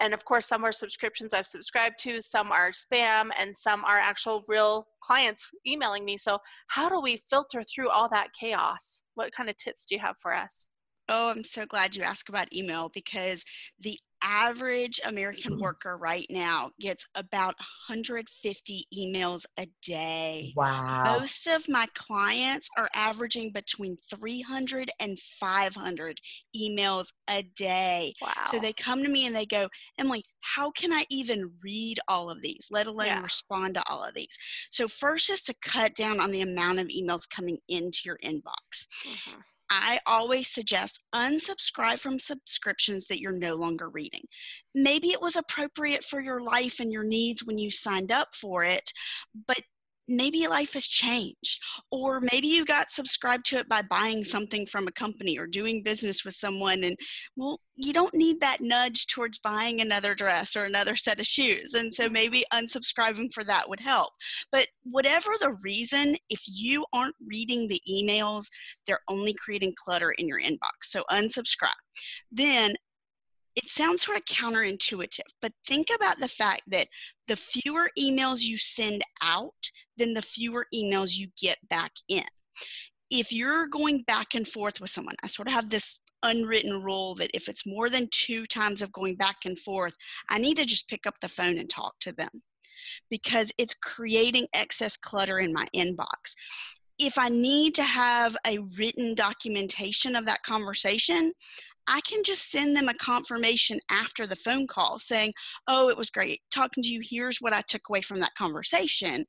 and 0.00 0.14
of 0.14 0.24
course 0.24 0.46
some 0.46 0.64
are 0.64 0.72
subscriptions 0.72 1.32
i've 1.32 1.46
subscribed 1.46 1.98
to 1.98 2.20
some 2.20 2.52
are 2.52 2.70
spam 2.70 3.30
and 3.38 3.56
some 3.56 3.84
are 3.84 3.98
actual 3.98 4.44
real 4.46 4.86
clients 5.00 5.50
emailing 5.66 6.04
me 6.04 6.16
so 6.16 6.38
how 6.68 6.88
do 6.88 7.00
we 7.00 7.20
filter 7.28 7.62
through 7.62 7.88
all 7.88 8.08
that 8.08 8.28
chaos 8.38 9.02
what 9.14 9.32
kind 9.32 9.50
of 9.50 9.56
tips 9.56 9.86
do 9.86 9.94
you 9.94 10.00
have 10.00 10.16
for 10.20 10.32
us 10.32 10.68
Oh, 11.08 11.30
I'm 11.30 11.44
so 11.44 11.64
glad 11.64 11.96
you 11.96 12.02
asked 12.02 12.28
about 12.28 12.52
email 12.52 12.90
because 12.94 13.44
the 13.80 13.98
average 14.22 15.00
American 15.04 15.52
mm-hmm. 15.52 15.62
worker 15.62 15.96
right 15.96 16.26
now 16.30 16.70
gets 16.80 17.04
about 17.14 17.54
150 17.88 18.84
emails 18.96 19.44
a 19.58 19.66
day. 19.82 20.52
Wow. 20.56 21.18
Most 21.18 21.46
of 21.46 21.68
my 21.68 21.86
clients 21.94 22.68
are 22.76 22.90
averaging 22.94 23.52
between 23.52 23.96
300 24.10 24.90
and 25.00 25.18
500 25.18 26.18
emails 26.56 27.06
a 27.30 27.42
day. 27.56 28.14
Wow. 28.20 28.32
So 28.50 28.58
they 28.58 28.72
come 28.72 29.02
to 29.02 29.08
me 29.08 29.26
and 29.26 29.34
they 29.34 29.46
go, 29.46 29.68
Emily, 29.98 30.24
how 30.40 30.70
can 30.72 30.92
I 30.92 31.04
even 31.10 31.52
read 31.62 31.98
all 32.08 32.30
of 32.30 32.42
these, 32.42 32.66
let 32.70 32.86
alone 32.86 33.06
yeah. 33.06 33.22
respond 33.22 33.74
to 33.74 33.88
all 33.88 34.02
of 34.02 34.14
these? 34.14 34.36
So, 34.70 34.88
first 34.88 35.30
is 35.30 35.42
to 35.42 35.54
cut 35.62 35.94
down 35.94 36.20
on 36.20 36.30
the 36.30 36.42
amount 36.42 36.78
of 36.78 36.88
emails 36.88 37.28
coming 37.28 37.58
into 37.68 38.00
your 38.04 38.18
inbox. 38.24 38.86
Mm-hmm 39.06 39.40
I 39.70 40.00
always 40.06 40.48
suggest 40.48 41.00
unsubscribe 41.14 41.98
from 41.98 42.18
subscriptions 42.18 43.06
that 43.06 43.20
you're 43.20 43.32
no 43.32 43.54
longer 43.54 43.90
reading. 43.90 44.24
Maybe 44.74 45.08
it 45.08 45.20
was 45.20 45.36
appropriate 45.36 46.04
for 46.04 46.20
your 46.20 46.40
life 46.40 46.80
and 46.80 46.92
your 46.92 47.04
needs 47.04 47.44
when 47.44 47.58
you 47.58 47.70
signed 47.70 48.10
up 48.10 48.34
for 48.34 48.64
it, 48.64 48.90
but 49.46 49.58
maybe 50.08 50.46
life 50.46 50.72
has 50.72 50.86
changed 50.86 51.60
or 51.90 52.20
maybe 52.32 52.48
you 52.48 52.64
got 52.64 52.90
subscribed 52.90 53.44
to 53.44 53.58
it 53.58 53.68
by 53.68 53.82
buying 53.82 54.24
something 54.24 54.66
from 54.66 54.86
a 54.86 54.92
company 54.92 55.38
or 55.38 55.46
doing 55.46 55.82
business 55.82 56.24
with 56.24 56.34
someone 56.34 56.82
and 56.84 56.96
well 57.36 57.60
you 57.80 57.92
don't 57.92 58.14
need 58.14 58.40
that 58.40 58.60
nudge 58.60 59.06
towards 59.06 59.38
buying 59.38 59.80
another 59.80 60.14
dress 60.14 60.56
or 60.56 60.64
another 60.64 60.96
set 60.96 61.20
of 61.20 61.26
shoes 61.26 61.74
and 61.74 61.94
so 61.94 62.08
maybe 62.08 62.44
unsubscribing 62.52 63.32
for 63.32 63.44
that 63.44 63.68
would 63.68 63.78
help. 63.78 64.12
But 64.50 64.66
whatever 64.82 65.30
the 65.40 65.56
reason 65.62 66.16
if 66.28 66.42
you 66.46 66.84
aren't 66.92 67.14
reading 67.24 67.68
the 67.68 67.80
emails 67.88 68.46
they're 68.86 69.00
only 69.08 69.34
creating 69.34 69.74
clutter 69.82 70.10
in 70.12 70.26
your 70.26 70.40
inbox 70.40 70.84
so 70.84 71.04
unsubscribe. 71.10 71.70
Then 72.32 72.74
it 73.58 73.68
sounds 73.68 74.02
sort 74.02 74.16
of 74.16 74.24
counterintuitive, 74.24 75.30
but 75.42 75.52
think 75.66 75.88
about 75.96 76.20
the 76.20 76.28
fact 76.28 76.62
that 76.68 76.86
the 77.26 77.34
fewer 77.34 77.90
emails 77.98 78.42
you 78.42 78.56
send 78.56 79.02
out, 79.20 79.62
then 79.96 80.14
the 80.14 80.22
fewer 80.22 80.64
emails 80.72 81.16
you 81.16 81.26
get 81.40 81.58
back 81.68 81.90
in. 82.08 82.30
If 83.10 83.32
you're 83.32 83.66
going 83.66 84.02
back 84.02 84.36
and 84.36 84.46
forth 84.46 84.80
with 84.80 84.90
someone, 84.90 85.16
I 85.24 85.26
sort 85.26 85.48
of 85.48 85.54
have 85.54 85.68
this 85.70 85.98
unwritten 86.22 86.82
rule 86.82 87.16
that 87.16 87.32
if 87.34 87.48
it's 87.48 87.66
more 87.66 87.88
than 87.90 88.08
two 88.12 88.46
times 88.46 88.80
of 88.80 88.92
going 88.92 89.16
back 89.16 89.38
and 89.44 89.58
forth, 89.58 89.94
I 90.30 90.38
need 90.38 90.56
to 90.58 90.64
just 90.64 90.88
pick 90.88 91.04
up 91.04 91.16
the 91.20 91.28
phone 91.28 91.58
and 91.58 91.68
talk 91.68 91.94
to 92.02 92.12
them. 92.12 92.30
because 93.10 93.52
it's 93.58 93.74
creating 93.74 94.46
excess 94.54 94.96
clutter 94.96 95.38
in 95.40 95.52
my 95.52 95.66
inbox. 95.74 96.34
If 96.98 97.16
I 97.18 97.28
need 97.28 97.74
to 97.76 97.84
have 97.84 98.36
a 98.46 98.58
written 98.76 99.14
documentation 99.14 100.16
of 100.16 100.26
that 100.26 100.42
conversation, 100.42 101.32
I 101.88 102.00
can 102.02 102.22
just 102.22 102.50
send 102.50 102.76
them 102.76 102.88
a 102.88 102.94
confirmation 102.94 103.80
after 103.90 104.26
the 104.26 104.36
phone 104.36 104.66
call 104.66 104.98
saying, 104.98 105.32
Oh, 105.66 105.88
it 105.88 105.96
was 105.96 106.10
great 106.10 106.42
talking 106.52 106.82
to 106.82 106.88
you. 106.88 107.00
Here's 107.02 107.38
what 107.38 107.54
I 107.54 107.62
took 107.62 107.88
away 107.88 108.02
from 108.02 108.20
that 108.20 108.34
conversation. 108.36 109.24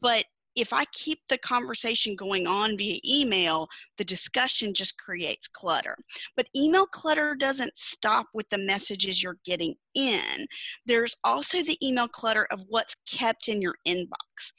But 0.00 0.24
if 0.54 0.72
I 0.72 0.84
keep 0.92 1.20
the 1.28 1.38
conversation 1.38 2.14
going 2.14 2.46
on 2.46 2.76
via 2.76 2.98
email, 3.06 3.68
the 3.96 4.04
discussion 4.04 4.74
just 4.74 4.98
creates 4.98 5.48
clutter. 5.48 5.96
But 6.36 6.48
email 6.54 6.86
clutter 6.86 7.34
doesn't 7.34 7.78
stop 7.78 8.26
with 8.34 8.48
the 8.50 8.58
messages 8.58 9.22
you're 9.22 9.38
getting 9.46 9.74
in. 9.94 10.46
There's 10.84 11.16
also 11.24 11.62
the 11.62 11.78
email 11.82 12.08
clutter 12.08 12.46
of 12.50 12.64
what's 12.68 12.96
kept 13.10 13.48
in 13.48 13.62
your 13.62 13.74
inbox. 13.86 14.52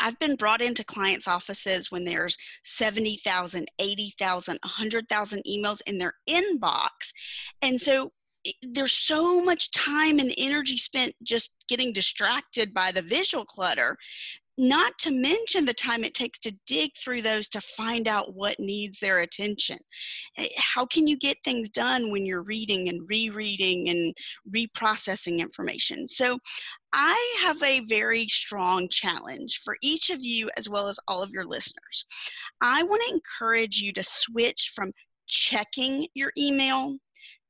I've 0.00 0.18
been 0.18 0.36
brought 0.36 0.62
into 0.62 0.84
clients' 0.84 1.28
offices 1.28 1.90
when 1.90 2.04
there's 2.04 2.36
70,000, 2.64 3.68
80,000, 3.78 4.58
100,000 4.62 5.42
emails 5.48 5.80
in 5.86 5.98
their 5.98 6.14
inbox. 6.28 6.88
And 7.62 7.80
so 7.80 8.10
there's 8.62 8.92
so 8.92 9.44
much 9.44 9.70
time 9.72 10.18
and 10.18 10.32
energy 10.38 10.76
spent 10.76 11.14
just 11.22 11.52
getting 11.68 11.92
distracted 11.92 12.72
by 12.72 12.92
the 12.92 13.02
visual 13.02 13.44
clutter 13.44 13.96
not 14.58 14.98
to 14.98 15.12
mention 15.12 15.64
the 15.64 15.72
time 15.72 16.02
it 16.02 16.14
takes 16.14 16.40
to 16.40 16.52
dig 16.66 16.90
through 16.96 17.22
those 17.22 17.48
to 17.48 17.60
find 17.60 18.08
out 18.08 18.34
what 18.34 18.58
needs 18.58 18.98
their 18.98 19.20
attention. 19.20 19.78
Eh, 20.36 20.48
how 20.56 20.84
can 20.84 21.06
you 21.06 21.16
get 21.16 21.36
things 21.44 21.70
done 21.70 22.10
when 22.10 22.26
you're 22.26 22.42
reading 22.42 22.88
and 22.88 23.08
rereading 23.08 23.88
and 23.88 24.12
reprocessing 24.52 25.38
information? 25.38 26.08
So 26.08 26.40
I 26.92 27.36
have 27.42 27.62
a 27.62 27.80
very 27.80 28.26
strong 28.28 28.88
challenge 28.88 29.60
for 29.64 29.76
each 29.82 30.10
of 30.10 30.22
you 30.22 30.50
as 30.56 30.68
well 30.68 30.88
as 30.88 30.98
all 31.06 31.22
of 31.22 31.30
your 31.30 31.44
listeners. 31.44 32.06
I 32.62 32.82
want 32.82 33.02
to 33.06 33.14
encourage 33.14 33.78
you 33.78 33.92
to 33.92 34.02
switch 34.02 34.72
from 34.74 34.92
checking 35.26 36.06
your 36.14 36.32
email 36.38 36.96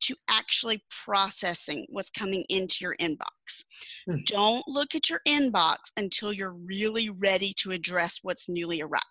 to 0.00 0.14
actually 0.28 0.82
processing 1.04 1.84
what's 1.88 2.10
coming 2.10 2.44
into 2.48 2.78
your 2.80 2.94
inbox. 3.00 3.64
Hmm. 4.08 4.18
Don't 4.26 4.66
look 4.68 4.94
at 4.94 5.10
your 5.10 5.20
inbox 5.26 5.76
until 5.96 6.32
you're 6.32 6.52
really 6.52 7.10
ready 7.10 7.52
to 7.58 7.72
address 7.72 8.20
what's 8.22 8.48
newly 8.48 8.80
arrived. 8.80 9.04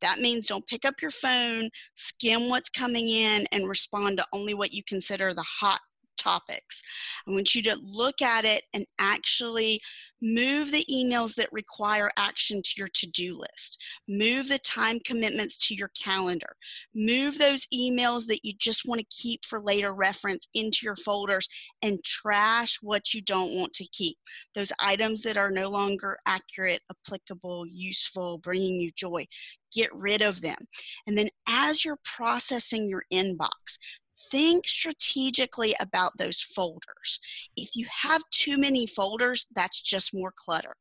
That 0.00 0.18
means 0.18 0.46
don't 0.46 0.66
pick 0.66 0.84
up 0.84 0.94
your 1.00 1.10
phone, 1.10 1.70
skim 1.94 2.48
what's 2.48 2.70
coming 2.70 3.08
in, 3.08 3.46
and 3.52 3.68
respond 3.68 4.18
to 4.18 4.26
only 4.32 4.54
what 4.54 4.72
you 4.72 4.82
consider 4.88 5.32
the 5.32 5.42
hot 5.42 5.80
topics. 6.16 6.82
I 7.26 7.30
want 7.30 7.54
you 7.54 7.62
to 7.62 7.76
look 7.82 8.22
at 8.22 8.44
it 8.44 8.64
and 8.74 8.86
actually 8.98 9.80
Move 10.24 10.70
the 10.70 10.86
emails 10.88 11.34
that 11.34 11.52
require 11.52 12.08
action 12.16 12.62
to 12.62 12.70
your 12.76 12.88
to 12.94 13.08
do 13.08 13.36
list. 13.36 13.76
Move 14.08 14.46
the 14.46 14.60
time 14.60 15.00
commitments 15.04 15.58
to 15.66 15.74
your 15.74 15.90
calendar. 16.00 16.54
Move 16.94 17.36
those 17.38 17.66
emails 17.74 18.26
that 18.28 18.44
you 18.44 18.52
just 18.56 18.86
want 18.86 19.00
to 19.00 19.06
keep 19.10 19.44
for 19.44 19.60
later 19.60 19.92
reference 19.92 20.46
into 20.54 20.78
your 20.84 20.94
folders 20.94 21.48
and 21.82 21.98
trash 22.04 22.78
what 22.82 23.12
you 23.12 23.20
don't 23.20 23.56
want 23.56 23.72
to 23.72 23.88
keep. 23.88 24.16
Those 24.54 24.70
items 24.78 25.22
that 25.22 25.36
are 25.36 25.50
no 25.50 25.68
longer 25.68 26.16
accurate, 26.24 26.82
applicable, 26.88 27.66
useful, 27.66 28.38
bringing 28.38 28.80
you 28.80 28.92
joy. 28.94 29.26
Get 29.74 29.92
rid 29.92 30.22
of 30.22 30.40
them. 30.40 30.58
And 31.08 31.18
then 31.18 31.30
as 31.48 31.84
you're 31.84 31.98
processing 32.04 32.88
your 32.88 33.02
inbox, 33.12 33.48
think 34.30 34.66
strategically 34.66 35.74
about 35.80 36.16
those 36.18 36.40
folders. 36.40 37.20
If 37.56 37.70
you 37.74 37.86
have 38.02 38.22
too 38.30 38.58
many 38.58 38.86
folders, 38.86 39.46
that's 39.54 39.80
just 39.80 40.14
more 40.14 40.32
clutter. 40.36 40.74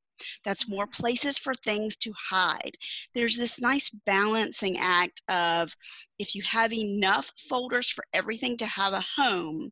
That's 0.46 0.70
more 0.70 0.86
mm-hmm. 0.86 1.02
places 1.02 1.38
for 1.38 1.54
things 1.54 1.96
to 1.98 2.14
hide. 2.30 2.76
There's 3.14 3.38
this 3.38 3.60
nice 3.60 3.90
balancing 4.06 4.78
act 4.80 5.22
of 5.30 5.76
if 6.20 6.36
you 6.36 6.44
have 6.44 6.74
enough 6.74 7.32
folders 7.50 7.90
for 7.90 8.04
everything 8.14 8.58
to 8.58 8.66
have 8.66 8.94
a 8.94 9.06
home, 9.16 9.72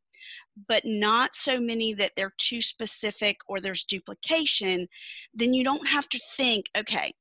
but 0.67 0.83
not 0.85 1.35
so 1.35 1.59
many 1.59 1.93
that 1.93 2.11
they're 2.15 2.33
too 2.37 2.61
specific 2.61 3.37
or 3.47 3.59
there's 3.59 3.83
duplication, 3.83 4.87
then 5.33 5.53
you 5.53 5.63
don't 5.63 5.87
have 5.87 6.09
to 6.09 6.19
think, 6.35 6.65
okay, 6.77 7.13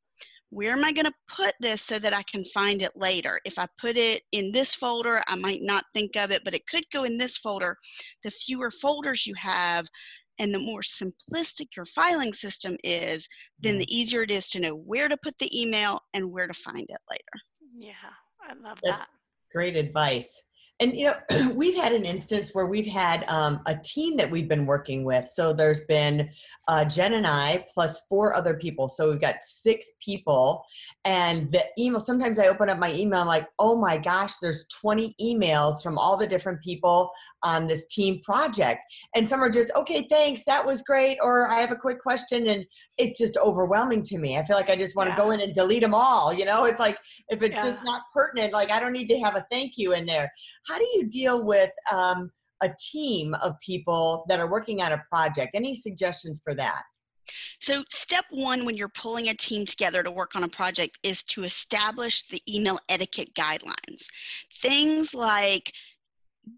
where 0.51 0.73
am 0.73 0.85
I 0.85 0.93
going 0.93 1.05
to 1.05 1.13
put 1.29 1.55
this 1.61 1.83
so 1.83 1.99
that 1.99 2.15
I 2.15 2.23
can 2.23 2.45
find 2.47 2.83
it 2.83 2.93
later? 2.97 3.41
If 3.45 3.59
I 3.59 3.67
put 3.79 3.97
it 3.97 4.23
in 4.33 4.53
this 4.53 4.75
folder, 4.75 5.23
I 5.27 5.37
might 5.37 5.61
not 5.63 5.85
think 5.95 6.17
of 6.17 6.31
it, 6.31 6.43
but 6.45 6.55
it 6.55 6.67
could 6.67 6.85
go 6.93 7.05
in 7.05 7.19
this 7.19 7.37
folder. 7.37 7.77
The 8.25 8.31
fewer 8.31 8.71
folders 8.71 9.27
you 9.27 9.35
have 9.35 9.87
and 10.39 10.55
the 10.55 10.59
more 10.59 10.83
simplistic 10.83 11.77
your 11.77 11.85
filing 11.85 12.33
system 12.33 12.77
is, 12.85 13.29
then 13.61 13.77
the 13.77 13.85
mm-hmm. 13.85 13.95
easier 13.95 14.23
it 14.23 14.31
is 14.31 14.49
to 14.51 14.61
know 14.61 14.75
where 14.75 15.09
to 15.09 15.17
put 15.23 15.37
the 15.39 15.61
email 15.61 16.01
and 16.15 16.33
where 16.33 16.47
to 16.47 16.55
find 16.55 16.87
it 16.89 17.01
later. 17.11 17.45
Yeah, 17.77 17.93
I 18.43 18.55
love 18.55 18.79
That's 18.83 18.99
that. 18.99 19.09
Great 19.53 19.77
advice 19.77 20.43
and 20.81 20.97
you 20.97 21.05
know 21.05 21.53
we've 21.55 21.77
had 21.77 21.93
an 21.93 22.05
instance 22.05 22.51
where 22.53 22.67
we've 22.67 22.87
had 22.87 23.29
um, 23.29 23.61
a 23.67 23.77
team 23.77 24.17
that 24.17 24.31
we've 24.31 24.49
been 24.49 24.67
working 24.67 25.05
with. 25.05 25.29
So 25.29 25.53
there's 25.53 25.81
been 25.83 26.31
uh, 26.69 26.85
jen 26.85 27.15
and 27.15 27.27
i 27.27 27.65
plus 27.73 28.03
four 28.09 28.35
other 28.35 28.55
people. 28.55 28.89
So 28.89 29.11
we've 29.11 29.21
got 29.21 29.37
six 29.43 29.91
people. 30.01 30.65
And 31.05 31.51
the 31.53 31.65
email 31.79 32.01
sometimes 32.01 32.39
i 32.39 32.47
open 32.47 32.69
up 32.69 32.79
my 32.79 32.93
email 32.93 33.21
i'm 33.21 33.27
like 33.27 33.49
oh 33.59 33.79
my 33.79 33.97
gosh 33.97 34.35
there's 34.41 34.67
20 34.81 35.15
emails 35.21 35.83
from 35.83 35.99
all 35.99 36.17
the 36.17 36.27
different 36.27 36.61
people 36.63 37.11
on 37.43 37.67
this 37.67 37.87
team 37.87 38.21
project. 38.23 38.83
And 39.15 39.29
some 39.29 39.43
are 39.43 39.51
just 39.51 39.73
okay 39.77 40.07
thanks 40.11 40.43
that 40.47 40.65
was 40.65 40.83
great 40.83 41.19
or 41.23 41.49
i 41.51 41.61
have 41.61 41.73
a 41.73 41.77
quick 41.77 42.01
question 42.01 42.49
and 42.49 42.65
it's 42.97 43.19
just 43.19 43.37
overwhelming 43.39 44.03
to 44.05 44.19
me. 44.19 44.39
I 44.39 44.45
feel 44.45 44.57
like 44.57 44.71
i 44.71 44.77
just 44.77 44.97
want 44.97 45.09
to 45.09 45.13
yeah. 45.13 45.25
go 45.25 45.31
in 45.31 45.41
and 45.41 45.55
delete 45.55 45.83
them 45.83 45.95
all 45.95 46.33
you 46.33 46.45
know? 46.45 46.65
It's 46.65 46.81
like 46.81 46.99
if 47.29 47.43
it's 47.43 47.57
yeah. 47.57 47.65
just 47.65 47.85
not 47.85 48.03
pertinent 48.13 48.53
like 48.53 48.71
i 48.71 48.79
don't 48.79 48.93
need 48.93 49.09
to 49.09 49.19
have 49.21 49.37
a 49.37 49.47
thank 49.51 49.73
you 49.77 49.95
in 49.95 50.07
there 50.07 50.31
how 50.69 50.79
do 50.79 50.87
you 50.95 51.09
deal 51.09 51.45
with 51.45 51.71
um, 51.93 52.31
a 52.63 52.71
team 52.93 53.35
of 53.43 53.55
people 53.61 54.25
that 54.29 54.41
are 54.41 54.51
working 54.51 54.83
on 54.83 54.93
a 54.93 55.03
project? 55.11 55.51
Any 55.55 55.75
suggestions 55.75 56.41
for 56.45 56.55
that? 56.55 56.83
So, 57.61 57.85
step 57.91 58.25
one 58.31 58.65
when 58.65 58.77
you're 58.77 58.89
pulling 58.89 59.29
a 59.29 59.35
team 59.35 59.67
together 59.67 60.03
to 60.03 60.11
work 60.11 60.35
on 60.35 60.45
a 60.45 60.49
project 60.49 60.99
is 61.03 61.23
to 61.25 61.45
establish 61.45 62.27
the 62.27 62.41
email 62.49 62.79
etiquette 62.89 63.35
guidelines. 63.35 64.07
Things 64.63 65.15
like 65.15 65.73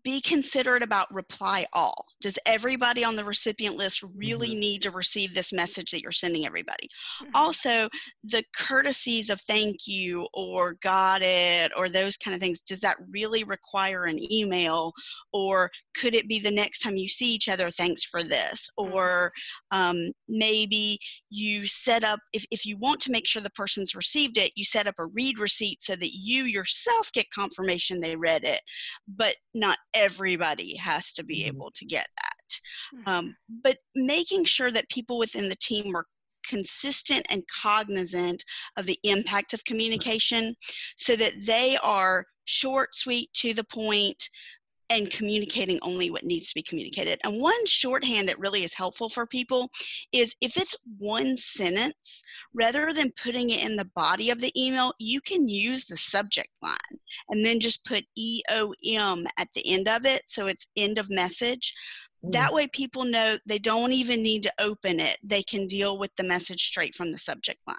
be 0.04 0.20
considerate 0.20 0.82
about 0.82 1.12
reply 1.12 1.66
all. 1.72 2.06
Does 2.20 2.38
everybody 2.46 3.04
on 3.04 3.16
the 3.16 3.24
recipient 3.24 3.76
list 3.76 4.02
really 4.14 4.50
mm-hmm. 4.50 4.60
need 4.60 4.82
to 4.82 4.90
receive 4.90 5.34
this 5.34 5.52
message 5.52 5.90
that 5.90 6.02
you're 6.02 6.12
sending 6.12 6.46
everybody? 6.46 6.88
Mm-hmm. 7.22 7.30
Also, 7.34 7.88
the 8.24 8.42
courtesies 8.56 9.30
of 9.30 9.40
thank 9.42 9.86
you 9.86 10.26
or 10.34 10.76
got 10.82 11.22
it 11.22 11.72
or 11.76 11.88
those 11.88 12.16
kind 12.16 12.34
of 12.34 12.40
things, 12.40 12.60
does 12.60 12.80
that 12.80 12.96
really 13.10 13.44
require 13.44 14.04
an 14.04 14.18
email? 14.32 14.92
Or 15.32 15.70
could 15.96 16.14
it 16.14 16.28
be 16.28 16.38
the 16.38 16.50
next 16.50 16.80
time 16.80 16.96
you 16.96 17.08
see 17.08 17.32
each 17.34 17.48
other, 17.48 17.70
thanks 17.70 18.04
for 18.04 18.22
this? 18.22 18.68
Mm-hmm. 18.78 18.92
Or 18.92 19.32
um, 19.70 20.12
maybe 20.28 20.98
you 21.30 21.66
set 21.66 22.04
up, 22.04 22.20
if, 22.32 22.44
if 22.50 22.66
you 22.66 22.76
want 22.78 23.00
to 23.00 23.10
make 23.10 23.26
sure 23.26 23.42
the 23.42 23.50
person's 23.50 23.94
received 23.94 24.38
it, 24.38 24.52
you 24.56 24.64
set 24.64 24.86
up 24.86 24.94
a 24.98 25.06
read 25.06 25.38
receipt 25.38 25.82
so 25.82 25.96
that 25.96 26.12
you 26.12 26.44
yourself 26.44 27.10
get 27.12 27.30
confirmation 27.30 28.00
they 28.00 28.16
read 28.16 28.44
it, 28.44 28.60
but 29.08 29.34
not 29.54 29.78
everybody 29.94 30.76
has 30.76 31.12
to 31.14 31.24
be 31.24 31.40
mm-hmm. 31.40 31.48
able 31.48 31.70
to 31.74 31.84
get 31.84 32.06
that. 32.16 32.98
Mm-hmm. 32.98 33.08
Um, 33.08 33.36
but 33.62 33.78
making 33.94 34.44
sure 34.44 34.70
that 34.70 34.88
people 34.88 35.18
within 35.18 35.48
the 35.48 35.56
team 35.56 35.94
are 35.94 36.06
consistent 36.46 37.26
and 37.28 37.42
cognizant 37.62 38.44
of 38.76 38.86
the 38.86 38.98
impact 39.04 39.52
of 39.52 39.64
communication 39.64 40.54
so 40.96 41.16
that 41.16 41.34
they 41.44 41.76
are 41.82 42.24
short, 42.46 42.94
sweet, 42.94 43.30
to 43.34 43.54
the 43.54 43.64
point, 43.64 44.28
and 44.90 45.10
communicating 45.10 45.78
only 45.82 46.10
what 46.10 46.24
needs 46.24 46.48
to 46.48 46.54
be 46.54 46.62
communicated. 46.62 47.20
And 47.24 47.40
one 47.40 47.66
shorthand 47.66 48.28
that 48.28 48.38
really 48.38 48.64
is 48.64 48.74
helpful 48.74 49.08
for 49.08 49.24
people 49.24 49.70
is 50.12 50.34
if 50.40 50.56
it's 50.56 50.74
one 50.98 51.36
sentence, 51.36 52.22
rather 52.52 52.92
than 52.92 53.12
putting 53.22 53.50
it 53.50 53.64
in 53.64 53.76
the 53.76 53.88
body 53.94 54.30
of 54.30 54.40
the 54.40 54.52
email, 54.60 54.92
you 54.98 55.20
can 55.20 55.48
use 55.48 55.86
the 55.86 55.96
subject 55.96 56.50
line 56.60 56.76
and 57.28 57.44
then 57.44 57.60
just 57.60 57.84
put 57.84 58.04
EOM 58.18 59.24
at 59.38 59.48
the 59.54 59.72
end 59.72 59.88
of 59.88 60.04
it. 60.04 60.22
So 60.26 60.48
it's 60.48 60.66
end 60.76 60.98
of 60.98 61.08
message. 61.08 61.72
Mm. 62.24 62.32
That 62.32 62.52
way, 62.52 62.66
people 62.66 63.04
know 63.04 63.38
they 63.46 63.60
don't 63.60 63.92
even 63.92 64.22
need 64.22 64.42
to 64.42 64.52
open 64.58 64.98
it, 64.98 65.18
they 65.22 65.42
can 65.42 65.66
deal 65.68 65.98
with 65.98 66.10
the 66.16 66.24
message 66.24 66.64
straight 66.64 66.94
from 66.94 67.12
the 67.12 67.18
subject 67.18 67.60
line. 67.66 67.76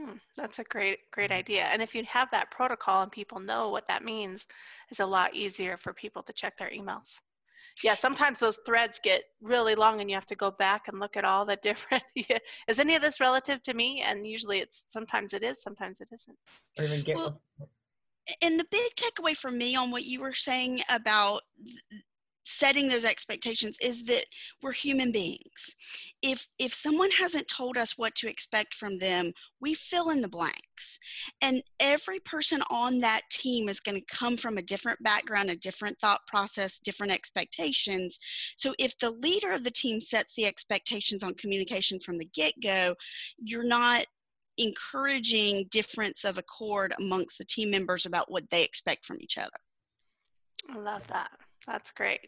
Hmm, 0.00 0.12
that's 0.36 0.58
a 0.58 0.64
great, 0.64 1.10
great 1.10 1.30
idea. 1.30 1.64
And 1.64 1.82
if 1.82 1.94
you 1.94 2.04
have 2.04 2.30
that 2.30 2.50
protocol 2.50 3.02
and 3.02 3.12
people 3.12 3.38
know 3.38 3.68
what 3.68 3.86
that 3.88 4.04
means, 4.04 4.46
it's 4.88 5.00
a 5.00 5.06
lot 5.06 5.34
easier 5.34 5.76
for 5.76 5.92
people 5.92 6.22
to 6.22 6.32
check 6.32 6.56
their 6.56 6.70
emails. 6.70 7.18
Yeah, 7.84 7.94
sometimes 7.94 8.40
those 8.40 8.58
threads 8.64 9.00
get 9.02 9.24
really 9.42 9.74
long 9.74 10.00
and 10.00 10.10
you 10.10 10.16
have 10.16 10.26
to 10.26 10.34
go 10.34 10.50
back 10.50 10.88
and 10.88 11.00
look 11.00 11.16
at 11.16 11.24
all 11.24 11.44
the 11.44 11.56
different. 11.62 12.02
is 12.66 12.78
any 12.78 12.94
of 12.94 13.02
this 13.02 13.20
relative 13.20 13.60
to 13.62 13.74
me? 13.74 14.00
And 14.00 14.26
usually 14.26 14.60
it's 14.60 14.84
sometimes 14.88 15.34
it 15.34 15.42
is, 15.42 15.60
sometimes 15.60 16.00
it 16.00 16.08
isn't. 16.12 16.38
Or 16.78 16.84
even 16.84 17.02
get 17.02 17.16
well, 17.16 17.38
and 18.42 18.58
the 18.58 18.66
big 18.70 18.94
takeaway 18.94 19.36
for 19.36 19.50
me 19.50 19.76
on 19.76 19.90
what 19.90 20.04
you 20.04 20.20
were 20.20 20.32
saying 20.32 20.82
about 20.88 21.42
setting 22.50 22.88
those 22.88 23.04
expectations 23.04 23.76
is 23.80 24.02
that 24.04 24.26
we're 24.62 24.72
human 24.72 25.12
beings. 25.12 25.76
If 26.22 26.46
if 26.58 26.74
someone 26.74 27.10
hasn't 27.10 27.48
told 27.48 27.76
us 27.76 27.96
what 27.96 28.14
to 28.16 28.28
expect 28.28 28.74
from 28.74 28.98
them 28.98 29.32
we 29.60 29.74
fill 29.74 30.10
in 30.10 30.20
the 30.20 30.28
blanks. 30.28 30.98
And 31.42 31.62
every 31.78 32.18
person 32.20 32.62
on 32.70 33.00
that 33.00 33.22
team 33.30 33.68
is 33.68 33.80
going 33.80 34.00
to 34.00 34.16
come 34.16 34.36
from 34.36 34.58
a 34.58 34.62
different 34.62 35.02
background 35.02 35.50
a 35.50 35.56
different 35.56 35.98
thought 36.00 36.20
process 36.26 36.80
different 36.80 37.12
expectations. 37.12 38.18
So 38.56 38.74
if 38.78 38.98
the 38.98 39.12
leader 39.12 39.52
of 39.52 39.64
the 39.64 39.70
team 39.70 40.00
sets 40.00 40.34
the 40.34 40.46
expectations 40.46 41.22
on 41.22 41.34
communication 41.34 42.00
from 42.00 42.18
the 42.18 42.28
get-go 42.34 42.94
you're 43.38 43.64
not 43.64 44.04
encouraging 44.58 45.66
difference 45.70 46.24
of 46.24 46.36
accord 46.36 46.92
amongst 46.98 47.38
the 47.38 47.44
team 47.44 47.70
members 47.70 48.04
about 48.04 48.30
what 48.30 48.44
they 48.50 48.62
expect 48.62 49.06
from 49.06 49.16
each 49.20 49.38
other. 49.38 49.48
I 50.68 50.78
love 50.78 51.06
that. 51.06 51.30
That's 51.66 51.92
great 51.92 52.20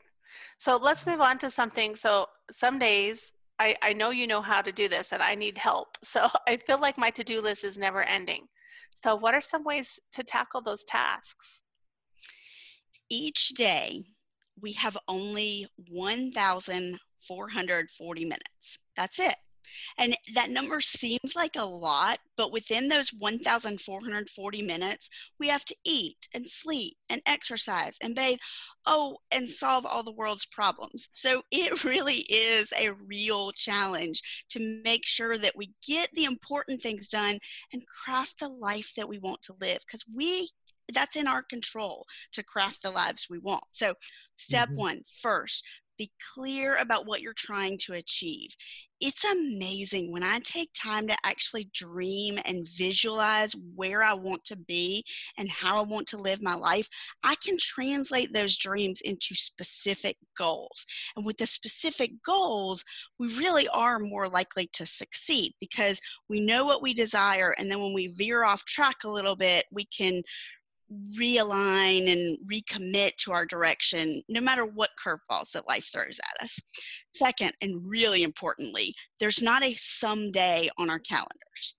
so 0.58 0.76
let's 0.76 1.06
move 1.06 1.20
on 1.20 1.38
to 1.38 1.50
something. 1.50 1.96
So 1.96 2.26
some 2.50 2.78
days 2.78 3.32
I, 3.58 3.76
I 3.82 3.92
know 3.92 4.10
you 4.10 4.26
know 4.26 4.42
how 4.42 4.62
to 4.62 4.72
do 4.72 4.88
this 4.88 5.12
and 5.12 5.22
I 5.22 5.34
need 5.34 5.58
help. 5.58 5.98
So 6.04 6.28
I 6.46 6.58
feel 6.58 6.80
like 6.80 6.98
my 6.98 7.10
to 7.10 7.24
do 7.24 7.40
list 7.40 7.64
is 7.64 7.78
never 7.78 8.02
ending. 8.02 8.46
So, 9.02 9.16
what 9.16 9.34
are 9.34 9.40
some 9.40 9.64
ways 9.64 9.98
to 10.12 10.22
tackle 10.22 10.60
those 10.60 10.84
tasks? 10.84 11.62
Each 13.10 13.48
day, 13.50 14.04
we 14.60 14.72
have 14.72 14.96
only 15.08 15.66
1,440 15.90 18.24
minutes. 18.24 18.78
That's 18.96 19.18
it. 19.18 19.34
And 19.98 20.16
that 20.34 20.50
number 20.50 20.80
seems 20.80 21.34
like 21.34 21.56
a 21.56 21.64
lot, 21.64 22.18
but 22.36 22.52
within 22.52 22.88
those 22.88 23.12
1,440 23.12 24.62
minutes, 24.62 25.08
we 25.38 25.48
have 25.48 25.64
to 25.66 25.76
eat 25.84 26.28
and 26.34 26.48
sleep 26.48 26.96
and 27.08 27.22
exercise 27.26 27.96
and 28.00 28.14
bathe. 28.14 28.38
Oh, 28.84 29.18
and 29.30 29.48
solve 29.48 29.86
all 29.86 30.02
the 30.02 30.12
world's 30.12 30.46
problems. 30.46 31.08
So 31.12 31.42
it 31.50 31.84
really 31.84 32.24
is 32.28 32.72
a 32.76 32.92
real 32.92 33.52
challenge 33.52 34.22
to 34.50 34.80
make 34.84 35.06
sure 35.06 35.38
that 35.38 35.56
we 35.56 35.72
get 35.86 36.08
the 36.14 36.24
important 36.24 36.80
things 36.80 37.08
done 37.08 37.38
and 37.72 37.82
craft 37.86 38.40
the 38.40 38.48
life 38.48 38.92
that 38.96 39.08
we 39.08 39.18
want 39.18 39.42
to 39.42 39.54
live 39.60 39.78
because 39.86 40.04
we 40.14 40.48
that's 40.92 41.16
in 41.16 41.28
our 41.28 41.42
control 41.42 42.04
to 42.32 42.42
craft 42.42 42.82
the 42.82 42.90
lives 42.90 43.28
we 43.30 43.38
want. 43.38 43.64
So, 43.70 43.94
step 44.36 44.68
mm-hmm. 44.68 44.80
one 44.80 45.02
first, 45.20 45.64
be 45.98 46.10
clear 46.34 46.76
about 46.76 47.06
what 47.06 47.20
you're 47.20 47.34
trying 47.34 47.78
to 47.78 47.92
achieve 47.94 48.50
it's 49.04 49.24
amazing 49.24 50.12
when 50.12 50.22
I 50.22 50.38
take 50.44 50.70
time 50.74 51.08
to 51.08 51.16
actually 51.24 51.68
dream 51.74 52.38
and 52.44 52.68
visualize 52.68 53.52
where 53.74 54.00
I 54.00 54.14
want 54.14 54.44
to 54.44 54.56
be 54.56 55.04
and 55.36 55.50
how 55.50 55.76
I 55.76 55.82
want 55.84 56.06
to 56.08 56.18
live 56.18 56.40
my 56.40 56.54
life. 56.54 56.88
I 57.24 57.34
can 57.44 57.56
translate 57.58 58.32
those 58.32 58.56
dreams 58.56 59.00
into 59.00 59.34
specific 59.34 60.18
goals. 60.38 60.86
And 61.16 61.26
with 61.26 61.36
the 61.36 61.46
specific 61.46 62.12
goals, 62.24 62.84
we 63.18 63.36
really 63.36 63.66
are 63.70 63.98
more 63.98 64.28
likely 64.28 64.70
to 64.74 64.86
succeed 64.86 65.52
because 65.58 66.00
we 66.28 66.40
know 66.40 66.64
what 66.64 66.80
we 66.80 66.94
desire. 66.94 67.56
And 67.58 67.68
then 67.68 67.80
when 67.82 67.94
we 67.94 68.06
veer 68.06 68.44
off 68.44 68.64
track 68.66 68.98
a 69.02 69.10
little 69.10 69.34
bit, 69.34 69.64
we 69.72 69.84
can 69.86 70.22
realign 71.18 72.10
and 72.10 72.38
recommit 72.50 73.16
to 73.16 73.32
our 73.32 73.46
direction 73.46 74.22
no 74.28 74.40
matter 74.40 74.64
what 74.64 74.90
curveballs 75.02 75.50
that 75.52 75.68
life 75.68 75.88
throws 75.92 76.18
at 76.18 76.44
us. 76.44 76.58
Second, 77.14 77.52
and 77.60 77.88
really 77.88 78.22
importantly, 78.22 78.94
there's 79.20 79.42
not 79.42 79.62
a 79.62 79.74
someday 79.78 80.68
on 80.78 80.90
our 80.90 81.00
calendars. 81.00 81.74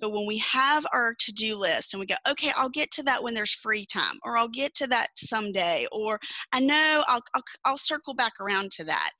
But 0.00 0.10
when 0.10 0.26
we 0.26 0.38
have 0.38 0.86
our 0.92 1.14
to 1.18 1.32
do 1.32 1.56
list 1.56 1.92
and 1.92 2.00
we 2.00 2.06
go, 2.06 2.14
okay, 2.28 2.52
I'll 2.56 2.70
get 2.70 2.90
to 2.92 3.02
that 3.04 3.22
when 3.22 3.34
there's 3.34 3.52
free 3.52 3.84
time, 3.86 4.18
or 4.24 4.38
I'll 4.38 4.48
get 4.48 4.74
to 4.76 4.86
that 4.88 5.10
someday, 5.16 5.86
or 5.92 6.18
I 6.52 6.60
know 6.60 7.04
I'll, 7.06 7.20
I'll, 7.34 7.42
I'll 7.64 7.78
circle 7.78 8.14
back 8.14 8.32
around 8.40 8.70
to 8.72 8.84
that. 8.84 9.10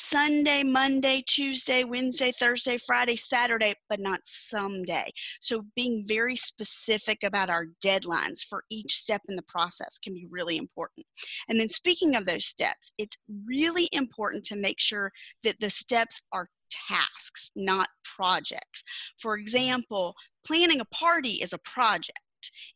Sunday, 0.00 0.62
Monday, 0.62 1.24
Tuesday, 1.26 1.82
Wednesday, 1.82 2.30
Thursday, 2.30 2.78
Friday, 2.78 3.16
Saturday, 3.16 3.74
but 3.88 3.98
not 3.98 4.20
someday. 4.24 5.12
So 5.40 5.64
being 5.74 6.04
very 6.06 6.36
specific 6.36 7.18
about 7.24 7.50
our 7.50 7.66
deadlines 7.84 8.40
for 8.48 8.62
each 8.70 8.94
step 8.94 9.22
in 9.28 9.34
the 9.34 9.42
process 9.42 9.98
can 9.98 10.14
be 10.14 10.26
really 10.30 10.56
important. 10.56 11.04
And 11.48 11.58
then 11.58 11.68
speaking 11.68 12.14
of 12.14 12.26
those 12.26 12.46
steps, 12.46 12.92
it's 12.96 13.16
really 13.44 13.88
important 13.92 14.44
to 14.44 14.56
make 14.56 14.78
sure 14.78 15.10
that 15.42 15.56
the 15.60 15.68
steps 15.70 16.20
are 16.32 16.46
tasks, 16.70 17.50
not 17.56 17.88
projects. 18.04 18.84
For 19.20 19.36
example, 19.36 20.14
planning 20.46 20.80
a 20.80 20.84
party 20.86 21.42
is 21.42 21.52
a 21.52 21.58
project 21.58 22.20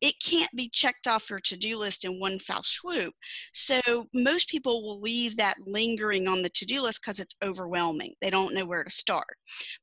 it 0.00 0.14
can't 0.22 0.50
be 0.54 0.68
checked 0.68 1.06
off 1.06 1.30
your 1.30 1.40
to-do 1.40 1.76
list 1.76 2.04
in 2.04 2.20
one 2.20 2.38
foul 2.38 2.62
swoop. 2.62 3.14
So 3.52 3.80
most 4.14 4.48
people 4.48 4.82
will 4.82 5.00
leave 5.00 5.36
that 5.36 5.56
lingering 5.66 6.28
on 6.28 6.42
the 6.42 6.50
to-do 6.50 6.82
list 6.82 7.00
because 7.02 7.20
it's 7.20 7.36
overwhelming. 7.42 8.14
They 8.20 8.30
don't 8.30 8.54
know 8.54 8.64
where 8.64 8.84
to 8.84 8.90
start. 8.90 9.36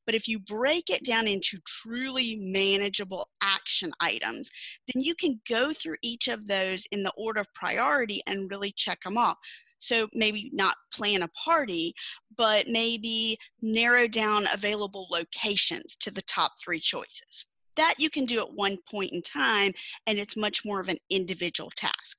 But 0.06 0.16
if 0.16 0.28
you 0.28 0.40
break 0.40 0.90
it 0.90 1.04
down 1.04 1.28
into 1.28 1.60
truly 1.66 2.38
manageable 2.42 3.30
action 3.42 3.92
items, 4.00 4.50
then 4.94 5.04
you 5.04 5.16
can 5.16 5.40
go 5.48 5.74
through 5.74 5.98
each 6.02 6.28
of 6.28 6.48
those 6.48 6.86
in 6.92 7.04
the 7.04 7.14
order 7.18 7.42
of 7.42 7.54
priority 7.54 8.22
and 8.28 8.50
really 8.50 8.72
check 8.72 9.00
them 9.04 9.18
off. 9.18 9.38
So 9.80 10.10
maybe 10.14 10.50
not 10.54 10.76
plan 10.94 11.24
a 11.24 11.30
party, 11.30 11.94
but 12.38 12.68
maybe 12.68 13.38
narrow 13.62 14.08
down 14.08 14.46
available 14.54 15.08
locations 15.10 15.96
to 15.98 16.12
the 16.12 16.22
top 16.24 16.52
three 16.62 16.82
choices. 16.82 17.46
That 17.80 17.96
you 17.98 18.10
can 18.10 18.26
do 18.26 18.42
at 18.42 18.54
one 18.54 18.78
point 18.92 19.14
in 19.14 19.22
time, 19.22 19.72
and 20.06 20.20
it's 20.20 20.36
much 20.36 20.66
more 20.66 20.82
of 20.82 20.90
an 20.90 20.98
individual 21.10 21.72
task. 21.78 22.18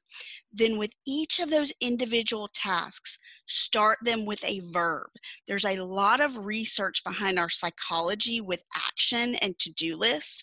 Then, 0.50 0.78
with 0.78 0.90
each 1.06 1.38
of 1.38 1.50
those 1.50 1.70
individual 1.82 2.48
tasks, 2.54 3.18
start 3.46 3.98
them 4.02 4.24
with 4.24 4.42
a 4.44 4.62
verb. 4.72 5.10
There's 5.46 5.66
a 5.66 5.82
lot 5.82 6.22
of 6.22 6.46
research 6.46 7.04
behind 7.04 7.38
our 7.38 7.50
psychology 7.50 8.40
with 8.40 8.62
action 8.74 9.34
and 9.42 9.58
to 9.58 9.70
do 9.72 9.96
lists. 9.96 10.42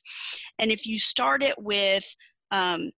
And 0.59 0.71
if 0.71 0.85
you 0.85 0.99
start 0.99 1.41
it 1.41 1.55
with, 1.57 2.05
um, 2.51 2.91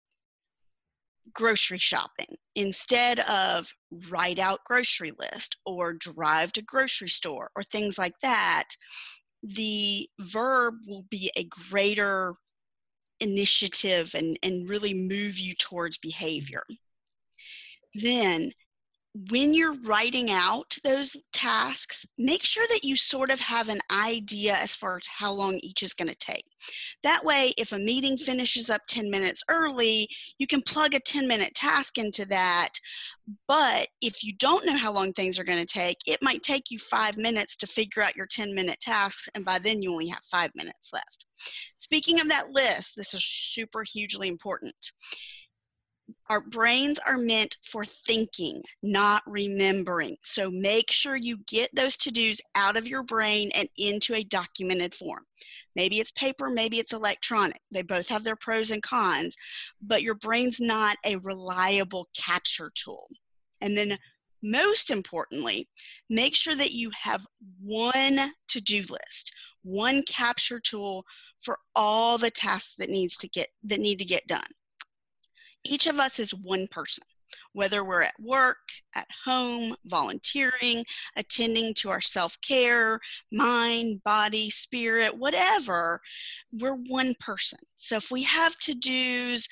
grocery 1.35 1.79
shopping 1.79 2.37
instead 2.57 3.21
of 3.21 3.71
write 4.11 4.39
out 4.39 4.65
grocery 4.65 5.13
list 5.21 5.57
or 5.67 5.93
drive 5.93 6.53
to 6.53 6.63
grocery 6.63 7.09
store 7.09 7.51
or 7.55 7.63
things 7.63 7.99
like 7.99 8.15
that 8.23 8.65
the 9.43 10.09
verb 10.19 10.75
will 10.87 11.05
be 11.11 11.31
a 11.37 11.45
greater 11.45 12.35
initiative 13.21 14.15
and, 14.15 14.39
and 14.43 14.69
really 14.69 14.95
move 14.95 15.39
you 15.39 15.55
towards 15.55 15.99
behavior. 15.99 16.63
Then, 17.95 18.53
when 19.31 19.55
you're 19.55 19.81
writing 19.85 20.31
out 20.31 20.77
those 20.85 21.17
tasks, 21.33 22.07
make 22.19 22.45
sure 22.45 22.67
that 22.69 22.85
you 22.85 22.97
sort 22.97 23.31
of 23.31 23.41
have 23.41 23.69
an 23.69 23.81
idea 23.91 24.55
as 24.55 24.75
far 24.75 24.97
as 24.97 25.07
how 25.07 25.33
long 25.33 25.59
each 25.63 25.83
is 25.83 25.95
going 25.95 26.09
to 26.09 26.15
take. 26.17 26.45
That 27.03 27.25
way, 27.25 27.53
if 27.59 27.73
a 27.73 27.79
meeting 27.79 28.17
finishes 28.17 28.71
up 28.71 28.83
10 28.89 29.11
minutes 29.11 29.43
early, 29.49 30.09
you 30.39 30.47
can 30.47 30.63
plug 30.63 30.95
a 30.95 31.01
10 31.01 31.27
minute 31.27 31.55
task 31.55 31.99
into 31.99 32.25
that 32.27 32.79
but 33.47 33.89
if 34.01 34.23
you 34.25 34.33
don't 34.39 34.65
know 34.65 34.77
how 34.77 34.93
long 34.93 35.13
things 35.13 35.39
are 35.39 35.45
going 35.45 35.65
to 35.65 35.73
take, 35.73 35.99
it 36.07 36.23
might 36.23 36.43
take 36.43 36.71
you 36.71 36.79
five 36.79 37.17
minutes 37.17 37.57
to 37.59 37.67
figure 37.67 38.03
out 38.03 38.17
your 38.17 38.27
10 38.27 38.55
minute 38.55 38.81
tasks, 38.81 39.29
and 39.35 39.45
by 39.45 39.59
then 39.59 39.83
you 39.83 39.93
only 39.93 40.09
have 40.09 40.23
five 40.31 40.51
minutes 40.55 40.91
left. 40.93 41.27
Speaking 41.79 42.21
of 42.21 42.29
that 42.29 42.51
list, 42.51 42.95
this 42.97 43.15
is 43.15 43.25
super 43.25 43.85
hugely 43.85 44.29
important. 44.29 44.93
Our 46.31 46.41
brains 46.41 46.99
are 47.07 47.17
meant 47.17 47.57
for 47.65 47.87
thinking, 47.87 48.63
not 48.83 49.23
remembering. 49.27 50.17
So 50.23 50.51
make 50.51 50.91
sure 50.91 51.17
you 51.17 51.39
get 51.47 51.71
those 51.75 51.97
to 51.99 52.11
dos 52.11 52.41
out 52.55 52.77
of 52.77 52.87
your 52.87 53.03
brain 53.03 53.51
and 53.55 53.69
into 53.79 54.15
a 54.15 54.25
documented 54.25 54.95
form. 54.95 55.25
Maybe 55.75 56.01
it's 56.01 56.11
paper, 56.13 56.51
maybe 56.51 56.79
it's 56.79 56.93
electronic. 56.93 57.61
They 57.71 57.83
both 57.83 58.09
have 58.09 58.25
their 58.25 58.37
pros 58.37 58.71
and 58.73 58.83
cons, 58.83 59.37
but 59.81 60.03
your 60.03 60.17
brain's 60.17 60.61
not 60.61 60.97
a 61.05 61.17
reliable 61.17 62.09
capture 62.17 62.73
tool. 62.75 63.09
And 63.61 63.77
then 63.77 63.97
most 64.43 64.91
importantly, 64.91 65.69
make 66.11 66.35
sure 66.35 66.57
that 66.57 66.73
you 66.73 66.91
have 67.01 67.27
one 67.63 68.33
to-do 68.49 68.85
list, 68.89 69.33
one 69.63 70.03
capture 70.03 70.61
tool 70.61 71.05
for 71.41 71.59
all 71.75 72.19
the 72.19 72.31
tasks 72.31 72.75
that 72.79 72.91
needs 72.91 73.17
to 73.19 73.29
get 73.29 73.49
that 73.65 73.81
need 73.81 73.99
to 73.99 74.05
get 74.05 74.27
done. 74.27 74.49
Each 75.69 75.87
of 75.87 75.99
us 75.99 76.19
is 76.19 76.35
one 76.35 76.67
person 76.69 77.05
whether 77.53 77.85
we're 77.85 78.03
at 78.03 78.19
work, 78.21 78.59
at 78.95 79.09
home, 79.25 79.75
volunteering, 79.87 80.85
attending 81.17 81.75
to 81.75 81.91
our 81.91 82.01
self 82.01 82.41
care, 82.41 83.01
mind, 83.33 84.03
body, 84.05 84.51
spirit, 84.51 85.17
whatever, 85.17 86.01
we're 86.53 86.77
one 86.87 87.15
person. 87.21 87.59
So 87.77 87.97
if 87.97 88.11
we 88.11 88.23
have 88.23 88.57
to 88.59 88.75
dos, 88.75 89.49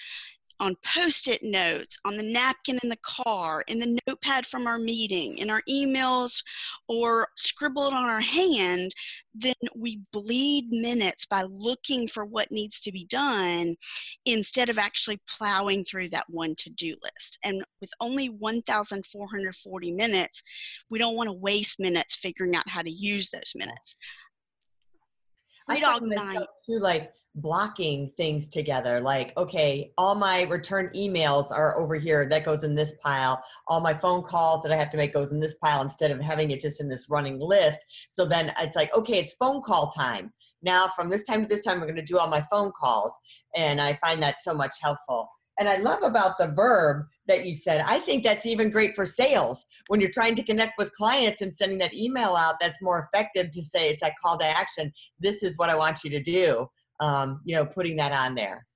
on 0.60 0.76
post 0.76 1.28
it 1.28 1.42
notes, 1.42 1.98
on 2.04 2.16
the 2.16 2.22
napkin 2.22 2.78
in 2.82 2.88
the 2.88 2.98
car, 3.02 3.62
in 3.68 3.78
the 3.78 3.98
notepad 4.06 4.46
from 4.46 4.66
our 4.66 4.78
meeting, 4.78 5.38
in 5.38 5.50
our 5.50 5.62
emails, 5.68 6.42
or 6.88 7.28
scribbled 7.36 7.92
on 7.92 8.04
our 8.04 8.20
hand, 8.20 8.92
then 9.34 9.54
we 9.76 10.00
bleed 10.12 10.68
minutes 10.70 11.26
by 11.26 11.42
looking 11.42 12.08
for 12.08 12.24
what 12.24 12.50
needs 12.50 12.80
to 12.80 12.92
be 12.92 13.04
done 13.06 13.76
instead 14.24 14.70
of 14.70 14.78
actually 14.78 15.20
plowing 15.28 15.84
through 15.84 16.08
that 16.08 16.24
one 16.28 16.54
to 16.56 16.70
do 16.70 16.94
list. 17.02 17.38
And 17.44 17.62
with 17.80 17.90
only 18.00 18.28
1,440 18.28 19.92
minutes, 19.92 20.42
we 20.88 20.98
don't 20.98 21.16
want 21.16 21.28
to 21.28 21.34
waste 21.34 21.78
minutes 21.78 22.16
figuring 22.16 22.56
out 22.56 22.68
how 22.68 22.82
to 22.82 22.90
use 22.90 23.28
those 23.28 23.52
minutes. 23.54 23.96
I 25.68 25.80
find 25.80 26.10
this 26.10 26.46
too, 26.66 26.78
like 26.78 27.12
blocking 27.36 28.10
things 28.16 28.48
together. 28.48 29.00
Like, 29.00 29.36
okay, 29.36 29.92
all 29.98 30.14
my 30.14 30.42
return 30.44 30.88
emails 30.96 31.50
are 31.50 31.78
over 31.78 31.94
here. 31.94 32.28
That 32.28 32.44
goes 32.44 32.64
in 32.64 32.74
this 32.74 32.94
pile. 33.02 33.42
All 33.68 33.80
my 33.80 33.94
phone 33.94 34.22
calls 34.22 34.62
that 34.62 34.72
I 34.72 34.76
have 34.76 34.90
to 34.90 34.96
make 34.96 35.12
goes 35.12 35.32
in 35.32 35.40
this 35.40 35.54
pile 35.56 35.82
instead 35.82 36.10
of 36.10 36.20
having 36.20 36.50
it 36.50 36.60
just 36.60 36.80
in 36.80 36.88
this 36.88 37.08
running 37.10 37.38
list. 37.38 37.84
So 38.08 38.26
then 38.26 38.52
it's 38.60 38.76
like, 38.76 38.96
okay, 38.96 39.18
it's 39.18 39.34
phone 39.34 39.62
call 39.62 39.90
time. 39.90 40.32
Now 40.62 40.88
from 40.88 41.10
this 41.10 41.22
time 41.22 41.42
to 41.42 41.48
this 41.48 41.64
time, 41.64 41.78
I'm 41.78 41.84
going 41.84 41.96
to 41.96 42.02
do 42.02 42.18
all 42.18 42.28
my 42.28 42.44
phone 42.50 42.72
calls. 42.72 43.12
And 43.54 43.80
I 43.80 43.94
find 43.94 44.22
that 44.22 44.36
so 44.40 44.54
much 44.54 44.76
helpful. 44.80 45.28
And 45.58 45.68
I 45.68 45.76
love 45.76 46.02
about 46.02 46.38
the 46.38 46.48
verb 46.48 47.06
that 47.28 47.46
you 47.46 47.54
said. 47.54 47.82
I 47.86 47.98
think 47.98 48.24
that's 48.24 48.46
even 48.46 48.70
great 48.70 48.94
for 48.94 49.06
sales 49.06 49.64
when 49.88 50.00
you're 50.00 50.10
trying 50.10 50.34
to 50.36 50.42
connect 50.42 50.74
with 50.78 50.92
clients 50.92 51.42
and 51.42 51.54
sending 51.54 51.78
that 51.78 51.94
email 51.94 52.36
out. 52.36 52.56
That's 52.60 52.82
more 52.82 53.08
effective 53.12 53.50
to 53.52 53.62
say 53.62 53.90
it's 53.90 54.02
that 54.02 54.14
call 54.22 54.38
to 54.38 54.44
action. 54.44 54.92
This 55.18 55.42
is 55.42 55.56
what 55.56 55.70
I 55.70 55.76
want 55.76 56.04
you 56.04 56.10
to 56.10 56.22
do. 56.22 56.66
Um, 57.00 57.40
you 57.44 57.54
know, 57.54 57.66
putting 57.66 57.96
that 57.96 58.12
on 58.12 58.34
there. 58.34 58.66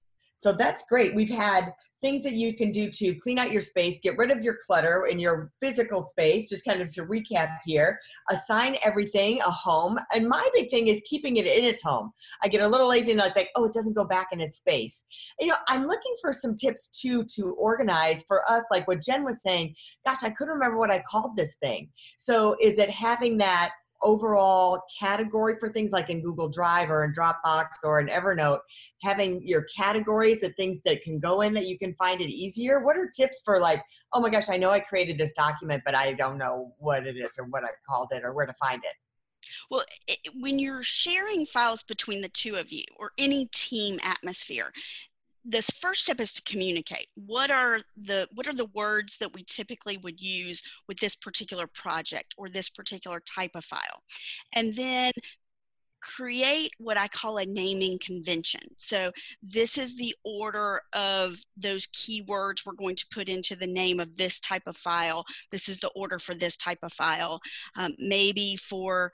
So 0.41 0.53
that's 0.53 0.85
great. 0.89 1.15
We've 1.15 1.31
had 1.31 1.73
things 2.03 2.23
that 2.23 2.33
you 2.33 2.57
can 2.57 2.71
do 2.71 2.91
to 2.91 3.15
clean 3.17 3.39
out 3.39 3.53
your 3.53 3.61
space, 3.61 3.99
get 4.03 4.17
rid 4.17 4.31
of 4.31 4.43
your 4.43 4.57
clutter 4.67 5.07
in 5.11 5.19
your 5.19 5.53
physical 5.61 6.01
space, 6.01 6.49
just 6.49 6.65
kind 6.65 6.81
of 6.81 6.89
to 6.89 7.05
recap 7.05 7.59
here, 7.65 8.01
assign 8.31 8.77
everything 8.83 9.39
a 9.41 9.51
home. 9.51 9.99
And 10.15 10.27
my 10.27 10.49
big 10.55 10.71
thing 10.71 10.89
is 10.89 11.03
keeping 11.05 11.37
it 11.37 11.47
in 11.47 11.63
its 11.63 11.83
home. 11.83 12.11
I 12.43 12.49
get 12.49 12.63
a 12.63 12.69
little 12.69 12.89
lazy 12.89 13.13
and 13.13 13.21
I 13.21 13.29
think, 13.29 13.49
oh, 13.55 13.67
it 13.67 13.75
doesn't 13.75 13.95
go 13.95 14.05
back 14.05 14.29
in 14.33 14.41
its 14.41 14.57
space. 14.57 15.05
You 15.39 15.49
know, 15.49 15.57
I'm 15.69 15.87
looking 15.87 16.15
for 16.23 16.33
some 16.33 16.57
tips 16.57 16.89
too 16.89 17.25
to 17.37 17.55
organize 17.59 18.25
for 18.27 18.51
us, 18.51 18.65
like 18.71 18.89
what 18.89 19.03
Jen 19.03 19.23
was 19.23 19.43
saying. 19.43 19.75
Gosh, 20.07 20.23
I 20.23 20.31
couldn't 20.31 20.55
remember 20.55 20.79
what 20.79 20.91
I 20.91 21.03
called 21.07 21.37
this 21.37 21.57
thing. 21.57 21.91
So 22.17 22.57
is 22.63 22.79
it 22.79 22.89
having 22.89 23.37
that 23.39 23.73
overall 24.03 24.83
category 24.99 25.57
for 25.59 25.73
things 25.73 25.91
like 25.93 26.11
in 26.11 26.23
Google 26.23 26.49
Drive 26.49 26.91
or 26.91 27.05
in 27.05 27.13
Dropbox 27.13 27.67
or 27.85 28.01
in 28.01 28.09
Evernote, 28.09 28.61
having 29.03 29.47
your 29.47 29.67
categories, 29.77 30.41
the 30.41 30.53
things 30.55 30.81
that 30.85 31.03
can 31.03 31.19
go 31.19 31.43
in 31.43 31.55
that 31.55 31.67
you 31.67 31.79
can 31.79 31.95
find 31.95 32.21
it 32.21 32.31
easier. 32.31 32.81
What 32.81 32.97
are 32.97 33.11
tips 33.15 33.43
for 33.45 33.59
like, 33.59 33.83
oh 34.13 34.21
my 34.21 34.31
gosh, 34.31 34.49
I 34.49 34.57
know 34.57 34.71
I 34.71 34.81
created 34.81 35.19
this 35.19 35.33
document, 35.33 35.83
but 35.85 35.97
I 35.97 36.13
don't 36.13 36.39
know 36.39 36.73
what 36.79 37.07
it 37.07 37.17
is 37.17 37.37
or 37.39 37.45
what 37.47 37.65
I 37.65 37.69
called 37.89 38.09
it 38.13 38.25
or 38.25 38.33
where 38.33 38.47
to 38.47 38.55
find 38.55 38.83
it? 38.85 38.93
Well, 39.71 39.85
it, 40.07 40.19
when 40.39 40.59
you're 40.59 40.83
sharing 40.83 41.47
files 41.47 41.83
between 41.83 42.21
the 42.21 42.29
two 42.29 42.57
of 42.57 42.71
you 42.71 42.85
or 42.97 43.13
any 43.19 43.47
team 43.53 43.99
atmosphere, 44.03 44.73
this 45.45 45.71
first 45.71 46.03
step 46.03 46.21
is 46.21 46.35
to 46.35 46.43
communicate 46.43 47.07
what 47.27 47.51
are 47.51 47.81
the 47.97 48.29
what 48.35 48.47
are 48.47 48.55
the 48.55 48.69
words 48.75 49.17
that 49.19 49.33
we 49.33 49.43
typically 49.45 49.97
would 49.99 50.21
use 50.21 50.63
with 50.87 50.99
this 50.99 51.17
particular 51.17 51.67
project 51.67 52.35
or 52.37 52.49
this 52.49 52.69
particular 52.69 53.21
type 53.21 53.53
of 53.55 53.65
file 53.65 54.03
and 54.55 54.75
then 54.75 55.13
create 56.01 56.73
what 56.79 56.97
I 56.97 57.09
call 57.09 57.39
a 57.39 57.47
naming 57.47 57.99
convention. 58.05 58.61
So 58.79 59.13
this 59.43 59.77
is 59.79 59.97
the 59.97 60.15
order 60.25 60.81
of 60.93 61.37
those 61.57 61.87
keywords 61.89 62.65
we're 62.65 62.73
going 62.73 62.97
to 62.97 63.07
put 63.13 63.29
into 63.29 63.55
the 63.55 63.67
name 63.67 64.01
of 64.01 64.17
this 64.17 64.41
type 64.41 64.63
of 64.67 64.77
file. 64.77 65.25
This 65.51 65.69
is 65.69 65.79
the 65.79 65.91
order 65.95 66.19
for 66.19 66.35
this 66.35 66.57
type 66.57 66.79
of 66.83 66.93
file. 66.93 67.41
Um, 67.77 67.93
maybe 67.99 68.57
for 68.57 69.13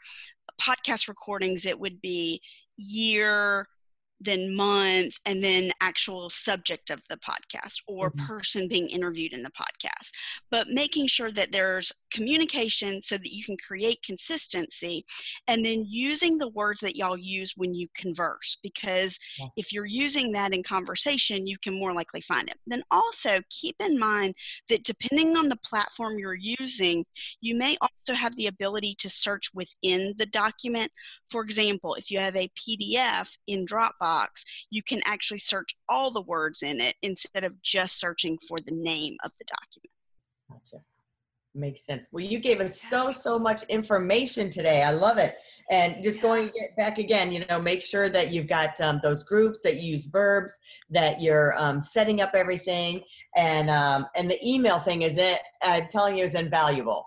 podcast 0.60 1.08
recordings, 1.08 1.66
it 1.66 1.78
would 1.78 2.00
be 2.00 2.40
year, 2.76 3.66
then 4.20 4.55
month 4.55 5.14
and 5.26 5.42
then 5.42 5.70
actual 5.81 6.31
subject 6.31 6.90
of 6.90 7.02
the 7.09 7.18
podcast 7.18 7.81
or 7.87 8.11
mm-hmm. 8.11 8.26
person 8.26 8.68
being 8.68 8.88
interviewed 8.88 9.33
in 9.33 9.42
the 9.42 9.50
podcast 9.50 10.11
but 10.50 10.68
making 10.68 11.07
sure 11.07 11.31
that 11.31 11.52
there's 11.52 11.92
communication 12.16 13.02
so 13.02 13.18
that 13.18 13.31
you 13.31 13.44
can 13.44 13.59
create 13.59 14.02
consistency 14.02 15.05
and 15.48 15.64
then 15.64 15.85
using 15.87 16.38
the 16.38 16.48
words 16.48 16.81
that 16.81 16.96
y'all 16.96 17.18
use 17.18 17.52
when 17.57 17.74
you 17.74 17.87
converse 17.94 18.57
because 18.62 19.18
yeah. 19.38 19.46
if 19.57 19.70
you're 19.70 19.85
using 19.85 20.33
that 20.33 20.55
in 20.55 20.62
conversation 20.62 21.46
you 21.46 21.59
can 21.59 21.79
more 21.79 21.92
likely 21.92 22.22
find 22.22 22.48
it. 22.48 22.57
Then 22.66 22.83
also 22.90 23.40
keep 23.50 23.76
in 23.81 23.98
mind 23.98 24.35
that 24.70 24.85
depending 24.85 25.37
on 25.37 25.50
the 25.50 25.59
platform 25.59 26.14
you're 26.18 26.35
using 26.35 27.05
you 27.42 27.55
may 27.55 27.76
also 27.83 28.14
have 28.18 28.35
the 28.37 28.46
ability 28.46 28.94
to 28.98 29.11
search 29.11 29.50
within 29.52 30.14
the 30.16 30.26
document. 30.26 30.90
For 31.29 31.42
example 31.42 31.96
if 31.96 32.11
you 32.11 32.18
have 32.18 32.37
a 32.37 32.50
pdf 32.59 33.37
in 33.46 33.66
dropbox 33.66 34.29
you 34.70 34.83
can 34.83 35.02
actually 35.05 35.38
search 35.38 35.76
all 35.90 36.11
the 36.11 36.22
words 36.22 36.62
in 36.62 36.81
it 36.81 36.96
instead 37.02 37.44
of 37.44 37.61
just 37.61 38.00
searching 38.00 38.38
for 38.48 38.59
the 38.59 38.74
name 38.74 39.16
of 39.22 39.33
the 39.38 39.44
document. 39.44 39.92
Gotcha 40.50 40.83
Makes 41.57 41.87
sense. 41.87 42.09
Well, 42.12 42.23
you 42.23 42.38
gave 42.38 42.61
us 42.61 42.83
so, 42.83 43.11
so 43.11 43.38
much 43.38 43.62
information 43.64 44.51
today. 44.51 44.83
I 44.83 44.90
love 44.90 45.16
it. 45.16 45.37
And 45.71 46.03
just 46.03 46.21
going 46.21 46.51
back 46.77 46.99
again, 46.99 47.33
you 47.33 47.47
know, 47.49 47.59
make 47.59 47.81
sure 47.81 48.11
that 48.11 48.31
you've 48.31 48.47
got 48.47 48.79
um, 48.83 49.01
those 49.03 49.25
groups 49.25 49.61
that 49.64 49.77
you 49.77 49.95
use 49.95 50.07
verbs, 50.07 50.53
that 50.90 51.23
you're 51.23 51.55
um, 51.57 51.81
setting 51.81 52.21
up 52.21 52.33
everything, 52.35 53.01
and 53.37 53.71
um, 53.71 54.07
and 54.16 54.31
the 54.31 54.38
email 54.47 54.81
thing 54.81 55.01
is 55.03 55.16
it. 55.16 55.40
I'm 55.62 55.88
telling 55.88 56.19
you, 56.19 56.25
is 56.25 56.35
invaluable. 56.35 57.07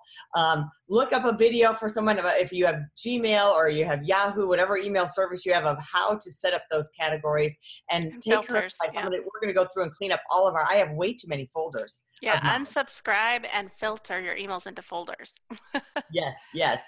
Look 0.92 1.14
up 1.14 1.24
a 1.24 1.36
video 1.36 1.74
for 1.74 1.88
someone 1.88 2.20
if 2.20 2.52
you 2.52 2.66
have 2.66 2.80
Gmail 2.98 3.54
or 3.54 3.70
you 3.70 3.86
have 3.86 4.04
Yahoo, 4.04 4.48
whatever 4.48 4.76
email 4.76 5.06
service 5.08 5.46
you 5.46 5.54
have, 5.54 5.66
of 5.66 5.78
how 5.80 6.16
to 6.16 6.32
set 6.32 6.56
up 6.56 6.64
those 6.72 6.90
categories 7.00 7.56
and, 7.92 8.06
and 8.06 8.14
take 8.22 8.34
filters, 8.34 8.76
her. 8.82 8.90
Yeah. 8.92 9.06
We're 9.06 9.40
going 9.40 9.48
to 9.48 9.54
go 9.54 9.68
through 9.72 9.84
and 9.84 9.92
clean 9.92 10.12
up 10.12 10.22
all 10.32 10.48
of 10.48 10.56
our. 10.56 10.66
I 10.68 10.76
have 10.76 10.92
way 10.92 11.14
too 11.14 11.28
many 11.28 11.48
folders. 11.54 12.00
Yeah, 12.22 12.40
unsubscribe 12.42 13.46
and 13.54 13.72
filter 13.78 14.20
your 14.20 14.36
emails 14.36 14.66
into 14.66 14.82
folders. 14.82 15.34
yes, 16.12 16.34
yes. 16.56 16.84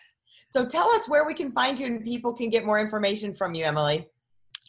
So 0.50 0.66
tell 0.66 0.90
us 0.90 1.08
where 1.08 1.26
we 1.26 1.34
can 1.34 1.52
find 1.52 1.80
you 1.80 1.86
and 1.86 2.04
people 2.04 2.34
can 2.34 2.50
get 2.50 2.66
more 2.66 2.80
information 2.80 3.34
from 3.34 3.54
you, 3.54 3.66
Emily. 3.66 4.08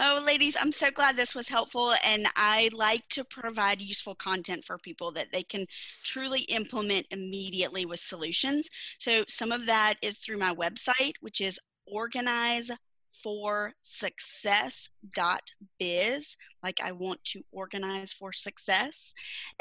Oh, 0.04 0.20
ladies, 0.26 0.56
I'm 0.60 0.72
so 0.72 0.90
glad 0.90 1.14
this 1.14 1.32
was 1.32 1.48
helpful. 1.48 1.94
And 2.04 2.26
I 2.34 2.70
like 2.72 3.08
to 3.10 3.22
provide 3.22 3.80
useful 3.80 4.16
content 4.16 4.64
for 4.64 4.76
people 4.76 5.12
that 5.12 5.30
they 5.30 5.44
can 5.44 5.64
truly 6.02 6.40
implement 6.48 7.06
immediately 7.12 7.86
with 7.86 8.00
solutions. 8.00 8.68
So 8.98 9.22
some 9.28 9.52
of 9.52 9.64
that 9.66 9.94
is 10.02 10.18
through 10.18 10.38
my 10.38 10.52
website, 10.52 11.12
which 11.20 11.40
is 11.40 11.60
organize 11.86 12.68
for 13.12 13.72
success.biz 13.82 14.92
like 16.62 16.80
i 16.82 16.92
want 16.92 17.22
to 17.24 17.42
organize 17.52 18.12
for 18.12 18.32
success. 18.32 19.12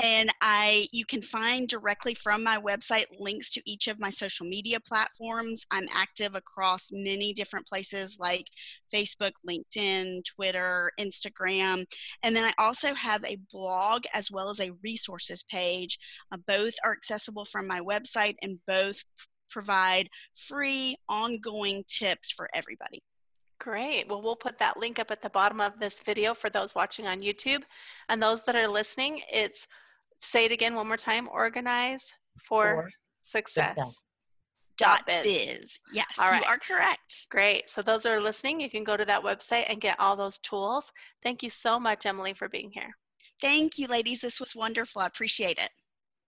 And 0.01 0.29
i 0.41 0.87
you 0.91 1.05
can 1.05 1.21
find 1.21 1.67
directly 1.67 2.13
from 2.13 2.43
my 2.43 2.57
website 2.57 3.05
links 3.19 3.51
to 3.51 3.61
each 3.65 3.87
of 3.87 3.99
my 3.99 4.09
social 4.09 4.45
media 4.45 4.79
platforms. 4.79 5.65
I'm 5.71 5.87
active 5.93 6.35
across 6.35 6.89
many 6.91 7.33
different 7.33 7.67
places 7.67 8.17
like 8.19 8.45
facebook 8.93 9.31
linkedin 9.47 10.23
twitter 10.25 10.91
instagram. 10.99 11.85
And 12.23 12.35
then 12.35 12.45
i 12.45 12.53
also 12.57 12.93
have 12.95 13.23
a 13.25 13.37
blog 13.51 14.03
as 14.13 14.31
well 14.31 14.49
as 14.49 14.59
a 14.59 14.71
resources 14.83 15.43
page. 15.49 15.97
Uh, 16.31 16.37
both 16.47 16.73
are 16.83 16.93
accessible 16.93 17.45
from 17.45 17.67
my 17.67 17.79
website 17.79 18.35
and 18.41 18.59
both 18.67 19.03
provide 19.49 20.07
free 20.35 20.95
ongoing 21.09 21.83
tips 21.87 22.31
for 22.31 22.49
everybody 22.53 23.01
Great. 23.61 24.07
Well, 24.09 24.23
we'll 24.23 24.35
put 24.35 24.57
that 24.57 24.77
link 24.77 24.97
up 24.97 25.11
at 25.11 25.21
the 25.21 25.29
bottom 25.29 25.61
of 25.61 25.79
this 25.79 25.99
video 25.99 26.33
for 26.33 26.49
those 26.49 26.73
watching 26.73 27.05
on 27.05 27.21
YouTube. 27.21 27.61
And 28.09 28.21
those 28.21 28.41
that 28.45 28.55
are 28.55 28.67
listening, 28.67 29.21
it's 29.31 29.67
say 30.19 30.45
it 30.45 30.51
again 30.51 30.73
one 30.73 30.87
more 30.87 30.97
time 30.97 31.29
organize 31.31 32.11
for, 32.41 32.73
for 32.73 32.91
success. 33.19 33.75
success. 33.75 33.95
Dot 34.77 35.05
biz. 35.05 35.23
biz. 35.23 35.79
Yes, 35.93 36.07
all 36.17 36.31
right. 36.31 36.41
you 36.41 36.47
are 36.47 36.57
correct. 36.57 37.27
Great. 37.29 37.69
So 37.69 37.83
those 37.83 38.01
that 38.01 38.13
are 38.13 38.19
listening, 38.19 38.59
you 38.59 38.69
can 38.69 38.83
go 38.83 38.97
to 38.97 39.05
that 39.05 39.21
website 39.21 39.65
and 39.69 39.79
get 39.79 39.99
all 39.99 40.15
those 40.15 40.39
tools. 40.39 40.91
Thank 41.21 41.43
you 41.43 41.51
so 41.51 41.79
much, 41.79 42.07
Emily, 42.07 42.33
for 42.33 42.49
being 42.49 42.71
here. 42.71 42.89
Thank 43.41 43.77
you, 43.77 43.85
ladies. 43.85 44.21
This 44.21 44.39
was 44.39 44.55
wonderful. 44.55 45.03
I 45.03 45.05
appreciate 45.05 45.59
it. 45.59 45.69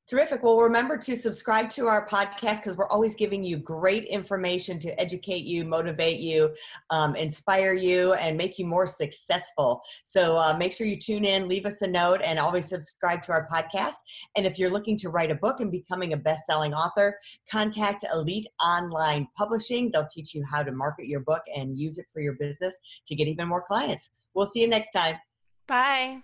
Terrific. 0.06 0.44
Well, 0.44 0.58
remember 0.58 0.98
to 0.98 1.16
subscribe 1.16 1.70
to 1.72 1.88
our 1.88 2.06
podcast 2.06 2.58
because 2.58 2.76
we're 2.76 2.90
always 2.90 3.16
giving 3.16 3.42
you 3.42 3.56
great 3.56 4.04
information 4.06 4.78
to 4.80 5.00
educate 5.00 5.46
you, 5.46 5.64
motivate 5.64 6.20
you, 6.20 6.54
um, 6.90 7.16
inspire 7.16 7.74
you, 7.74 8.14
and 8.16 8.36
make 8.36 8.60
you 8.60 8.66
more 8.66 8.86
successful. 8.86 9.82
So 10.04 10.36
uh, 10.36 10.58
make 10.58 10.74
sure 10.74 10.88
you 10.88 10.98
tune 10.98 11.24
in, 11.24 11.48
leave 11.48 11.66
us 11.66 11.82
a 11.84 11.88
note, 11.88 12.20
and 12.22 12.38
always 12.38 12.68
subscribe 12.68 13.24
to 13.24 13.32
our 13.32 13.48
podcast. 13.48 13.96
And 14.36 14.46
if 14.46 14.60
you're 14.60 14.70
looking 14.70 14.98
to 14.98 15.10
write 15.10 15.32
a 15.32 15.36
book 15.36 15.62
and 15.62 15.72
becoming 15.72 16.12
a 16.12 16.18
best 16.18 16.46
selling 16.46 16.74
author, 16.74 17.18
contact 17.50 18.04
Elite 18.14 18.48
Online 18.62 19.26
Publishing. 19.38 19.90
They'll 19.92 20.08
teach 20.08 20.34
you 20.34 20.44
how 20.52 20.64
to 20.64 20.74
market 20.74 21.08
your 21.08 21.22
book 21.22 21.44
and 21.56 21.80
use 21.80 21.98
it 21.98 22.08
for 22.12 22.20
your 22.20 22.34
business 22.34 22.78
to 23.08 23.16
get 23.16 23.30
even 23.30 23.48
more 23.48 23.62
clients. 23.62 24.12
We'll 24.34 24.48
see 24.48 24.62
you 24.62 24.68
next 24.68 24.90
time. 24.90 25.16
Bye. 25.66 26.24